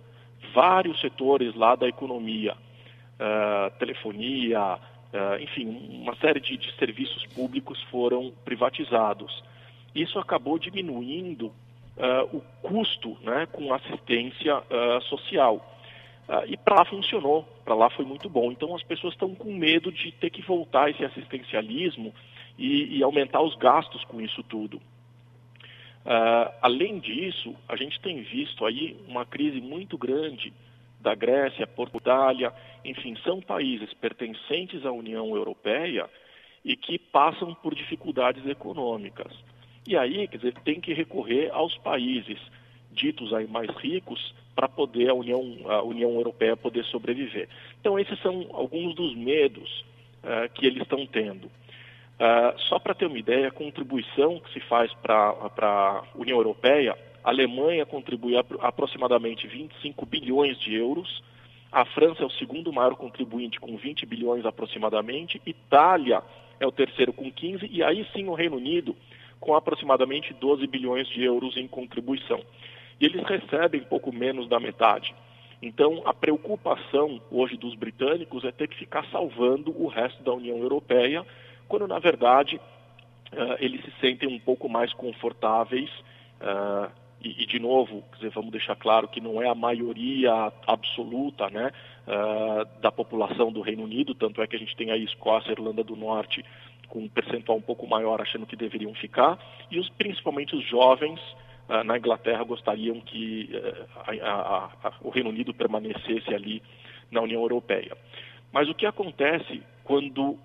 vários 0.53 0.99
setores 0.99 1.55
lá 1.55 1.75
da 1.75 1.87
economia, 1.87 2.53
uh, 2.53 3.71
telefonia, 3.79 4.75
uh, 4.75 5.41
enfim, 5.41 5.65
uma 6.01 6.15
série 6.17 6.39
de, 6.39 6.57
de, 6.57 6.71
serviços 6.73 7.25
públicos 7.27 7.81
foram 7.83 8.31
privatizados. 8.45 9.43
Isso 9.95 10.19
acabou 10.19 10.59
diminuindo 10.59 11.47
uh, 11.47 12.37
o 12.37 12.41
custo 12.61 13.17
né, 13.23 13.47
com 13.51 13.73
assistência 13.73 14.61
social. 15.09 15.76
Uh, 16.27 16.43
e 16.45 16.57
para 16.57 16.75
lá 16.75 16.85
funcionou, 16.85 17.43
para 17.63 17.73
lá 17.73 17.89
foi 17.89 18.03
muito 18.03 18.29
bom. 18.29 18.51
Então 18.51 18.75
as 18.75 18.83
pessoas 18.83 19.13
estão 19.13 19.33
com 19.33 19.53
medo 19.53 19.91
de 19.91 20.11
ter 20.11 20.29
que 20.29 20.41
voltar 20.41 20.89
esse 20.89 21.03
assistencialismo 21.03 22.13
e, 22.57 22.97
e 22.97 23.03
aumentar 23.03 23.41
os 23.41 23.55
gastos 23.55 24.03
com 24.05 24.19
isso 24.19 24.43
tudo. 24.43 24.77
Uh, 24.77 26.51
além 26.61 26.99
disso, 26.99 27.55
a 27.67 27.75
gente 27.75 27.99
tem 28.01 28.21
visto 28.21 28.65
aí 28.65 28.97
uma 29.07 29.25
crise 29.25 29.61
muito 29.61 29.97
grande 29.97 30.53
da 30.99 31.13
Grécia, 31.15 31.67
Portugal, 31.67 32.33
enfim, 32.83 33.15
são 33.23 33.39
países 33.39 33.93
pertencentes 33.93 34.85
à 34.85 34.91
União 34.91 35.35
Europeia 35.35 36.09
e 36.63 36.75
que 36.75 36.97
passam 36.97 37.53
por 37.53 37.75
dificuldades 37.75 38.45
econômicas. 38.45 39.31
E 39.87 39.95
aí, 39.95 40.27
quer 40.27 40.37
dizer, 40.37 40.53
tem 40.65 40.81
que 40.81 40.93
recorrer 40.93 41.49
aos 41.51 41.77
países 41.77 42.39
ditos 42.91 43.33
aí 43.33 43.47
mais 43.47 43.69
ricos 43.77 44.33
para 44.57 44.67
poder 44.67 45.11
a 45.11 45.13
União, 45.13 45.39
a 45.65 45.83
União 45.83 46.09
Europeia 46.15 46.57
poder 46.57 46.83
sobreviver. 46.85 47.47
Então, 47.79 47.99
esses 47.99 48.19
são 48.21 48.47
alguns 48.53 48.95
dos 48.95 49.15
medos 49.15 49.85
uh, 50.23 50.51
que 50.55 50.65
eles 50.65 50.81
estão 50.81 51.05
tendo. 51.05 51.45
Uh, 51.45 52.59
só 52.67 52.79
para 52.79 52.95
ter 52.95 53.05
uma 53.05 53.19
ideia, 53.19 53.49
a 53.49 53.51
contribuição 53.51 54.39
que 54.39 54.51
se 54.53 54.59
faz 54.61 54.91
para 54.95 55.29
a 55.61 56.03
União 56.15 56.39
Europeia, 56.39 56.97
a 57.23 57.29
Alemanha 57.29 57.85
contribui 57.85 58.33
aproximadamente 58.35 59.45
25 59.45 60.03
bilhões 60.07 60.59
de 60.59 60.73
euros, 60.73 61.21
a 61.71 61.85
França 61.85 62.23
é 62.23 62.25
o 62.25 62.31
segundo 62.31 62.73
maior 62.73 62.95
contribuinte 62.95 63.59
com 63.59 63.77
20 63.77 64.07
bilhões 64.07 64.43
aproximadamente, 64.43 65.39
Itália 65.45 66.23
é 66.59 66.65
o 66.65 66.71
terceiro 66.71 67.13
com 67.13 67.31
15 67.31 67.69
e 67.71 67.83
aí 67.83 68.07
sim 68.11 68.27
o 68.27 68.33
Reino 68.33 68.55
Unido 68.55 68.95
com 69.39 69.53
aproximadamente 69.53 70.33
12 70.33 70.65
bilhões 70.65 71.07
de 71.09 71.23
euros 71.23 71.55
em 71.57 71.67
contribuição. 71.67 72.41
E 72.99 73.05
eles 73.05 73.23
recebem 73.23 73.81
pouco 73.81 74.11
menos 74.11 74.47
da 74.47 74.59
metade. 74.59 75.13
Então, 75.61 76.03
a 76.05 76.13
preocupação 76.13 77.19
hoje 77.31 77.57
dos 77.57 77.73
britânicos 77.75 78.43
é 78.43 78.51
ter 78.51 78.67
que 78.67 78.77
ficar 78.77 79.05
salvando 79.11 79.71
o 79.71 79.87
resto 79.87 80.21
da 80.23 80.33
União 80.33 80.57
Europeia 80.57 81.25
quando 81.67 81.87
na 81.87 81.99
verdade 81.99 82.55
uh, 82.57 83.55
eles 83.59 83.83
se 83.83 83.91
sentem 83.99 84.29
um 84.29 84.39
pouco 84.39 84.69
mais 84.69 84.93
confortáveis. 84.93 85.89
Uh, 86.39 86.89
e, 87.19 87.47
de 87.47 87.59
novo, 87.59 88.03
vamos 88.31 88.51
deixar 88.51 88.75
claro 88.75 89.07
que 89.07 89.19
não 89.19 89.41
é 89.41 89.49
a 89.49 89.55
maioria 89.55 90.53
absoluta 90.67 91.49
né, 91.49 91.71
uh, 92.07 92.79
da 92.79 92.91
população 92.91 93.51
do 93.51 93.59
Reino 93.59 93.83
Unido, 93.83 94.13
tanto 94.13 94.39
é 94.41 94.47
que 94.47 94.55
a 94.55 94.59
gente 94.59 94.75
tem 94.75 94.91
aí 94.91 95.03
Escócia, 95.03 95.51
Irlanda 95.51 95.83
do 95.83 95.95
Norte 95.95 96.45
com 96.87 96.99
um 96.99 97.09
percentual 97.09 97.57
um 97.57 97.61
pouco 97.61 97.87
maior 97.87 98.21
achando 98.21 98.45
que 98.45 98.55
deveriam 98.55 98.93
ficar, 98.93 99.37
e 99.69 99.79
os, 99.79 99.89
principalmente 99.89 100.55
os 100.55 100.63
jovens 100.65 101.19
na 101.83 101.97
Inglaterra 101.97 102.43
gostariam 102.43 102.99
que 103.01 103.49
uh, 103.53 104.23
a, 104.23 104.69
a, 104.83 104.93
o 105.01 105.09
Reino 105.09 105.29
Unido 105.29 105.53
permanecesse 105.53 106.33
ali 106.33 106.61
na 107.11 107.21
União 107.21 107.41
Europeia. 107.41 107.95
Mas 108.51 108.69
o 108.69 108.73
que 108.75 108.85
acontece 108.85 109.61
quando 109.83 110.37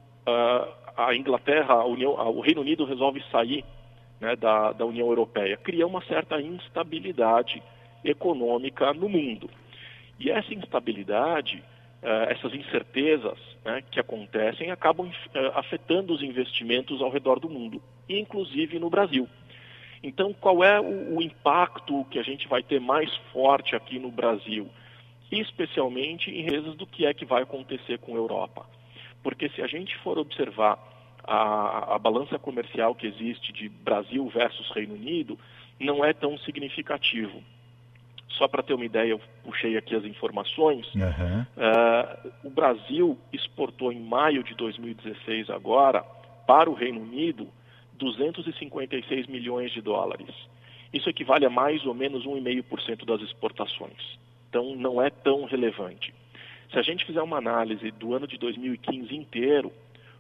a 0.96 1.14
Inglaterra, 1.14 1.74
a 1.74 1.84
União, 1.84 2.12
o 2.12 2.40
Reino 2.40 2.60
Unido 2.60 2.84
resolve 2.84 3.22
sair 3.30 3.64
né, 4.20 4.36
da, 4.36 4.72
da 4.72 4.86
União 4.86 5.08
Europeia, 5.08 5.56
cria 5.56 5.86
uma 5.86 6.00
certa 6.04 6.40
instabilidade 6.40 7.60
econômica 8.04 8.94
no 8.94 9.08
mundo. 9.08 9.50
E 10.18 10.30
essa 10.30 10.54
instabilidade, 10.54 11.62
uh, 12.02 12.30
essas 12.30 12.54
incertezas 12.54 13.38
né, 13.64 13.82
que 13.90 13.98
acontecem, 13.98 14.70
acabam 14.70 15.08
uh, 15.08 15.58
afetando 15.58 16.12
os 16.12 16.22
investimentos 16.22 17.02
ao 17.02 17.10
redor 17.10 17.40
do 17.40 17.50
mundo, 17.50 17.82
inclusive 18.08 18.78
no 18.78 18.88
Brasil. 18.88 19.28
Então, 20.02 20.32
qual 20.32 20.64
é 20.64 20.80
o, 20.80 21.16
o 21.16 21.22
impacto 21.22 22.04
que 22.10 22.18
a 22.18 22.22
gente 22.22 22.48
vai 22.48 22.62
ter 22.62 22.80
mais 22.80 23.14
forte 23.32 23.76
aqui 23.76 23.98
no 23.98 24.10
Brasil? 24.10 24.68
Especialmente 25.30 26.30
em 26.30 26.44
vezes 26.44 26.74
do 26.74 26.86
que 26.86 27.06
é 27.06 27.14
que 27.14 27.24
vai 27.24 27.42
acontecer 27.42 27.98
com 27.98 28.14
a 28.14 28.18
Europa. 28.18 28.66
Porque 29.22 29.48
se 29.50 29.62
a 29.62 29.66
gente 29.66 29.96
for 29.98 30.18
observar 30.18 30.78
a, 31.24 31.94
a 31.94 31.98
balança 31.98 32.38
comercial 32.38 32.94
que 32.94 33.06
existe 33.06 33.52
de 33.52 33.68
Brasil 33.68 34.28
versus 34.28 34.68
Reino 34.72 34.94
Unido, 34.94 35.38
não 35.78 36.04
é 36.04 36.12
tão 36.12 36.36
significativo. 36.38 37.42
Só 38.30 38.48
para 38.48 38.62
ter 38.62 38.74
uma 38.74 38.84
ideia, 38.84 39.10
eu 39.10 39.20
puxei 39.44 39.76
aqui 39.76 39.94
as 39.94 40.04
informações. 40.04 40.92
Uhum. 40.94 41.42
Uh, 41.42 42.32
o 42.44 42.50
Brasil 42.50 43.18
exportou 43.32 43.92
em 43.92 44.00
maio 44.00 44.42
de 44.42 44.54
2016 44.54 45.50
agora 45.50 46.02
para 46.46 46.68
o 46.68 46.74
Reino 46.74 47.00
Unido 47.00 47.46
256 48.02 49.26
milhões 49.28 49.72
de 49.72 49.80
dólares. 49.80 50.28
Isso 50.92 51.08
equivale 51.08 51.46
a 51.46 51.50
mais 51.50 51.86
ou 51.86 51.94
menos 51.94 52.24
1,5% 52.24 53.04
das 53.04 53.22
exportações. 53.22 54.18
Então 54.48 54.74
não 54.76 55.00
é 55.00 55.08
tão 55.08 55.44
relevante. 55.44 56.12
Se 56.70 56.78
a 56.78 56.82
gente 56.82 57.04
fizer 57.04 57.22
uma 57.22 57.38
análise 57.38 57.90
do 57.92 58.14
ano 58.14 58.26
de 58.26 58.36
2015 58.36 59.14
inteiro, 59.14 59.72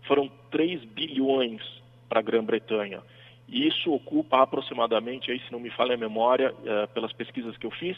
foram 0.06 0.30
3 0.50 0.84
bilhões 0.84 1.60
para 2.08 2.20
a 2.20 2.22
Grã-Bretanha. 2.22 3.02
E 3.48 3.66
isso 3.66 3.92
ocupa 3.92 4.42
aproximadamente, 4.42 5.30
aí, 5.30 5.40
se 5.40 5.52
não 5.52 5.60
me 5.60 5.70
falha 5.70 5.94
a 5.94 5.98
memória, 5.98 6.54
é, 6.64 6.86
pelas 6.86 7.12
pesquisas 7.12 7.56
que 7.56 7.66
eu 7.66 7.70
fiz, 7.70 7.96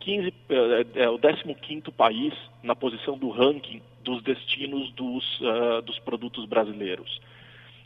15, 0.00 0.34
é, 0.50 1.02
é, 1.02 1.08
o 1.08 1.18
15º 1.18 1.90
país 1.92 2.34
na 2.62 2.76
posição 2.76 3.16
do 3.16 3.30
ranking 3.30 3.80
dos 4.02 4.22
destinos 4.22 4.92
dos, 4.92 5.40
uh, 5.40 5.80
dos 5.82 5.98
produtos 5.98 6.44
brasileiros. 6.44 7.20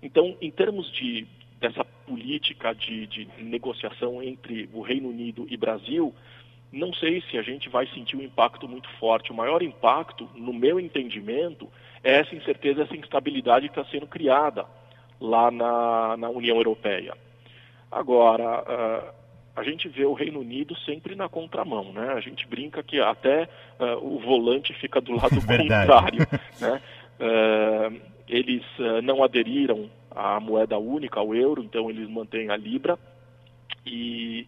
Então, 0.03 0.37
em 0.41 0.51
termos 0.51 0.91
de, 0.93 1.27
dessa 1.61 1.85
política 1.85 2.75
de, 2.75 3.07
de 3.07 3.29
negociação 3.39 4.23
entre 4.23 4.69
o 4.73 4.81
Reino 4.81 5.09
Unido 5.09 5.47
e 5.51 5.57
Brasil, 5.57 6.15
não 6.73 6.93
sei 6.93 7.23
se 7.31 7.39
a 7.39 7.43
gente 7.43 7.69
vai 7.69 7.87
sentir 7.89 8.17
um 8.17 8.23
impacto 8.23 8.69
muito 8.69 8.89
forte. 8.99 9.33
O 9.33 9.35
maior 9.35 9.63
impacto, 9.63 10.29
no 10.35 10.53
meu 10.53 10.79
entendimento, 10.79 11.69
é 12.03 12.21
essa 12.21 12.35
incerteza, 12.35 12.83
essa 12.83 12.97
instabilidade 12.97 13.69
que 13.69 13.79
está 13.79 13.91
sendo 13.91 14.07
criada 14.07 14.67
lá 15.21 15.51
na, 15.51 16.17
na 16.17 16.29
União 16.29 16.57
Europeia. 16.57 17.15
Agora, 17.91 18.63
uh, 18.63 19.15
a 19.57 19.63
gente 19.65 19.89
vê 19.89 20.05
o 20.05 20.13
Reino 20.13 20.41
Unido 20.41 20.77
sempre 20.81 21.17
na 21.17 21.29
contramão, 21.29 21.93
né? 21.93 22.13
A 22.13 22.21
gente 22.21 22.47
brinca 22.47 22.83
que 22.83 23.01
até 23.01 23.49
uh, 23.81 23.97
o 24.01 24.21
volante 24.21 24.73
fica 24.75 25.01
do 25.01 25.13
lado 25.13 25.41
contrário, 25.45 26.27
né? 26.61 26.81
Uh, 27.19 28.01
eles 28.29 28.63
não 29.03 29.23
aderiram 29.23 29.91
à 30.11 30.39
moeda 30.41 30.79
única, 30.79 31.21
ao 31.21 31.35
euro, 31.35 31.63
então 31.63 31.89
eles 31.89 32.09
mantêm 32.09 32.51
a 32.51 32.57
libra. 32.57 32.99
E 33.87 34.47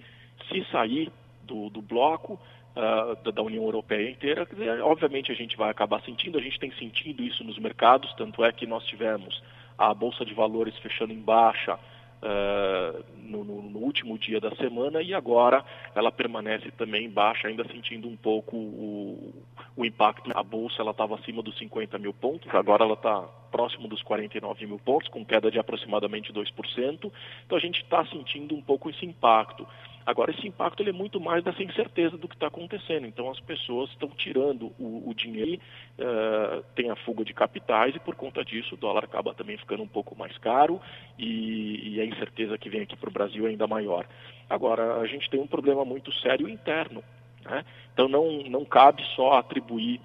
se 0.49 0.65
sair 0.71 1.11
do, 1.43 1.71
do 1.71 1.81
bloco, 1.81 2.39
uh, 2.77 3.23
da, 3.23 3.31
da, 3.31 3.43
União 3.43 3.65
Europeia 3.65 4.11
inteira, 4.11 4.47
dizer, 4.47 4.81
obviamente 4.83 5.33
a 5.33 5.35
gente 5.35 5.57
vai 5.57 5.71
acabar 5.71 6.03
sentindo, 6.03 6.39
a 6.39 6.43
gente 6.43 6.59
tem 6.59 6.73
sentido 6.73 7.23
isso 7.23 7.45
nos 7.45 7.59
mercados, 7.59 8.13
tanto 8.15 8.45
é 8.45 8.53
que 8.53 8.67
nós 8.67 8.85
tivemos 8.87 9.43
a 9.77 9.93
Bolsa 9.95 10.25
de 10.25 10.35
Valores 10.35 10.77
fechando 10.79 11.13
em 11.13 11.21
baixa 11.21 11.79
uh, 12.23 13.05
no, 13.17 13.45
no, 13.45 13.79
último 13.79 14.19
dia 14.19 14.41
da 14.41 14.55
semana 14.57 15.03
e 15.03 15.15
agora 15.15 15.65
ela 15.95 16.13
permanece 16.13 16.71
também 16.73 17.09
baixa, 17.09 17.49
ainda 17.49 17.65
sentindo 17.69 18.09
um 18.09 18.17
pouco 18.17 18.57
o, 18.57 19.35
o 19.77 19.85
impacto. 19.85 20.31
A 20.35 20.43
Bolsa 20.43 20.83
estava 20.83 21.17
acima 21.17 21.43
dos 21.43 21.57
50 21.59 21.99
mil 21.99 22.13
pontos, 22.13 22.49
agora 22.55 22.85
ela 22.85 22.95
está 22.95 23.23
próximo 23.51 23.89
dos 23.89 24.03
49 24.03 24.67
mil 24.67 24.79
pontos, 24.79 25.09
com 25.09 25.25
queda 25.25 25.51
de 25.51 25.59
aproximadamente 25.59 26.33
2%. 26.33 27.13
Então 27.47 27.59
a 27.59 27.61
gente 27.61 27.83
está 27.83 28.05
sentindo 28.07 28.55
um 28.55 28.63
pouco 28.63 28.91
esse 28.91 29.05
impacto. 29.05 29.67
Agora, 30.11 30.33
esse 30.33 30.45
impacto 30.45 30.83
ele 30.83 30.91
é 30.91 30.93
muito 30.93 31.21
mais 31.21 31.45
dessa 31.45 31.63
incerteza 31.63 32.19
do 32.19 32.27
que 32.27 32.35
está 32.35 32.49
acontecendo. 32.49 33.07
Então, 33.07 33.31
as 33.31 33.39
pessoas 33.39 33.89
estão 33.91 34.09
tirando 34.09 34.73
o, 34.77 35.09
o 35.09 35.15
dinheiro, 35.15 35.61
uh, 36.01 36.65
tem 36.75 36.91
a 36.91 36.97
fuga 36.97 37.25
de 37.25 37.33
capitais 37.33 37.95
e, 37.95 38.01
por 38.01 38.17
conta 38.17 38.45
disso, 38.45 38.75
o 38.75 38.77
dólar 38.77 39.05
acaba 39.05 39.33
também 39.33 39.57
ficando 39.57 39.85
um 39.85 39.89
pouco 39.89 40.19
mais 40.19 40.37
caro 40.39 40.81
e, 41.17 41.95
e 41.95 42.01
a 42.01 42.05
incerteza 42.05 42.59
que 42.59 42.69
vem 42.69 42.83
aqui 42.83 42.97
para 42.97 43.09
o 43.09 43.13
Brasil 43.13 43.47
é 43.47 43.51
ainda 43.51 43.69
maior. 43.69 44.05
Agora, 44.49 44.97
a 44.97 45.07
gente 45.07 45.31
tem 45.31 45.39
um 45.39 45.47
problema 45.47 45.85
muito 45.85 46.13
sério 46.15 46.49
interno. 46.49 47.05
Né? 47.45 47.65
Então, 47.93 48.09
não, 48.09 48.43
não 48.49 48.65
cabe 48.65 49.05
só 49.15 49.35
atribuir 49.35 50.01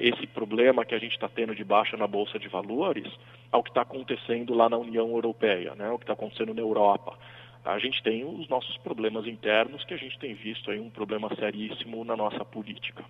esse 0.00 0.26
problema 0.26 0.84
que 0.84 0.94
a 0.94 0.98
gente 0.98 1.12
está 1.12 1.30
tendo 1.30 1.54
de 1.54 1.64
baixa 1.64 1.96
na 1.96 2.06
Bolsa 2.06 2.38
de 2.38 2.48
Valores 2.48 3.10
ao 3.50 3.62
que 3.62 3.70
está 3.70 3.80
acontecendo 3.80 4.52
lá 4.52 4.68
na 4.68 4.76
União 4.76 5.08
Europeia, 5.08 5.74
né? 5.74 5.88
o 5.88 5.96
que 5.96 6.04
está 6.04 6.12
acontecendo 6.12 6.52
na 6.52 6.60
Europa 6.60 7.16
a 7.66 7.78
gente 7.78 8.02
tem 8.02 8.24
os 8.24 8.48
nossos 8.48 8.76
problemas 8.78 9.26
internos 9.26 9.84
que 9.84 9.92
a 9.92 9.96
gente 9.96 10.18
tem 10.18 10.34
visto 10.34 10.70
aí 10.70 10.78
um 10.78 10.88
problema 10.88 11.28
seríssimo 11.34 12.04
na 12.04 12.16
nossa 12.16 12.44
política. 12.44 13.04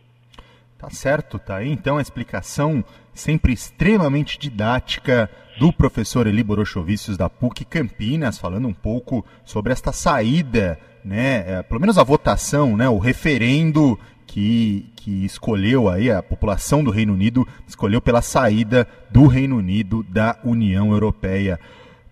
Tá 0.78 0.90
certo, 0.90 1.38
tá 1.38 1.56
aí 1.56 1.70
então 1.70 1.96
a 1.96 2.02
explicação 2.02 2.84
sempre 3.12 3.52
extremamente 3.52 4.38
didática 4.38 5.30
do 5.58 5.72
professor 5.72 6.26
Eli 6.26 6.42
Borochovicius 6.42 7.16
da 7.16 7.30
PUC 7.30 7.64
Campinas, 7.64 8.38
falando 8.38 8.68
um 8.68 8.74
pouco 8.74 9.24
sobre 9.44 9.72
esta 9.72 9.90
saída, 9.90 10.78
né, 11.02 11.44
é, 11.46 11.62
pelo 11.62 11.80
menos 11.80 11.96
a 11.96 12.04
votação, 12.04 12.76
né, 12.76 12.88
o 12.88 12.98
referendo 12.98 13.98
que, 14.26 14.86
que 14.96 15.24
escolheu 15.24 15.88
aí 15.88 16.10
a 16.10 16.22
população 16.22 16.84
do 16.84 16.90
Reino 16.90 17.14
Unido, 17.14 17.46
escolheu 17.66 18.02
pela 18.02 18.20
saída 18.20 18.86
do 19.10 19.26
Reino 19.26 19.56
Unido 19.56 20.02
da 20.02 20.38
União 20.44 20.92
Europeia. 20.92 21.58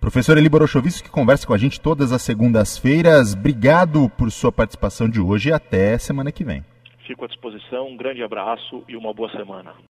Professor 0.04 0.36
Eli 0.36 0.50
Borochovitz, 0.50 1.00
que 1.00 1.08
conversa 1.08 1.46
com 1.46 1.54
a 1.54 1.56
gente 1.56 1.80
todas 1.80 2.12
as 2.12 2.20
segundas-feiras. 2.20 3.32
Obrigado 3.32 4.10
por 4.18 4.30
sua 4.30 4.52
participação 4.52 5.08
de 5.08 5.18
hoje 5.18 5.48
e 5.48 5.52
até 5.52 5.96
semana 5.96 6.30
que 6.30 6.44
vem. 6.44 6.62
Fico 7.06 7.24
à 7.24 7.26
disposição. 7.26 7.88
Um 7.88 7.96
grande 7.96 8.22
abraço 8.22 8.84
e 8.86 8.98
uma 8.98 9.14
boa 9.14 9.30
semana. 9.30 9.74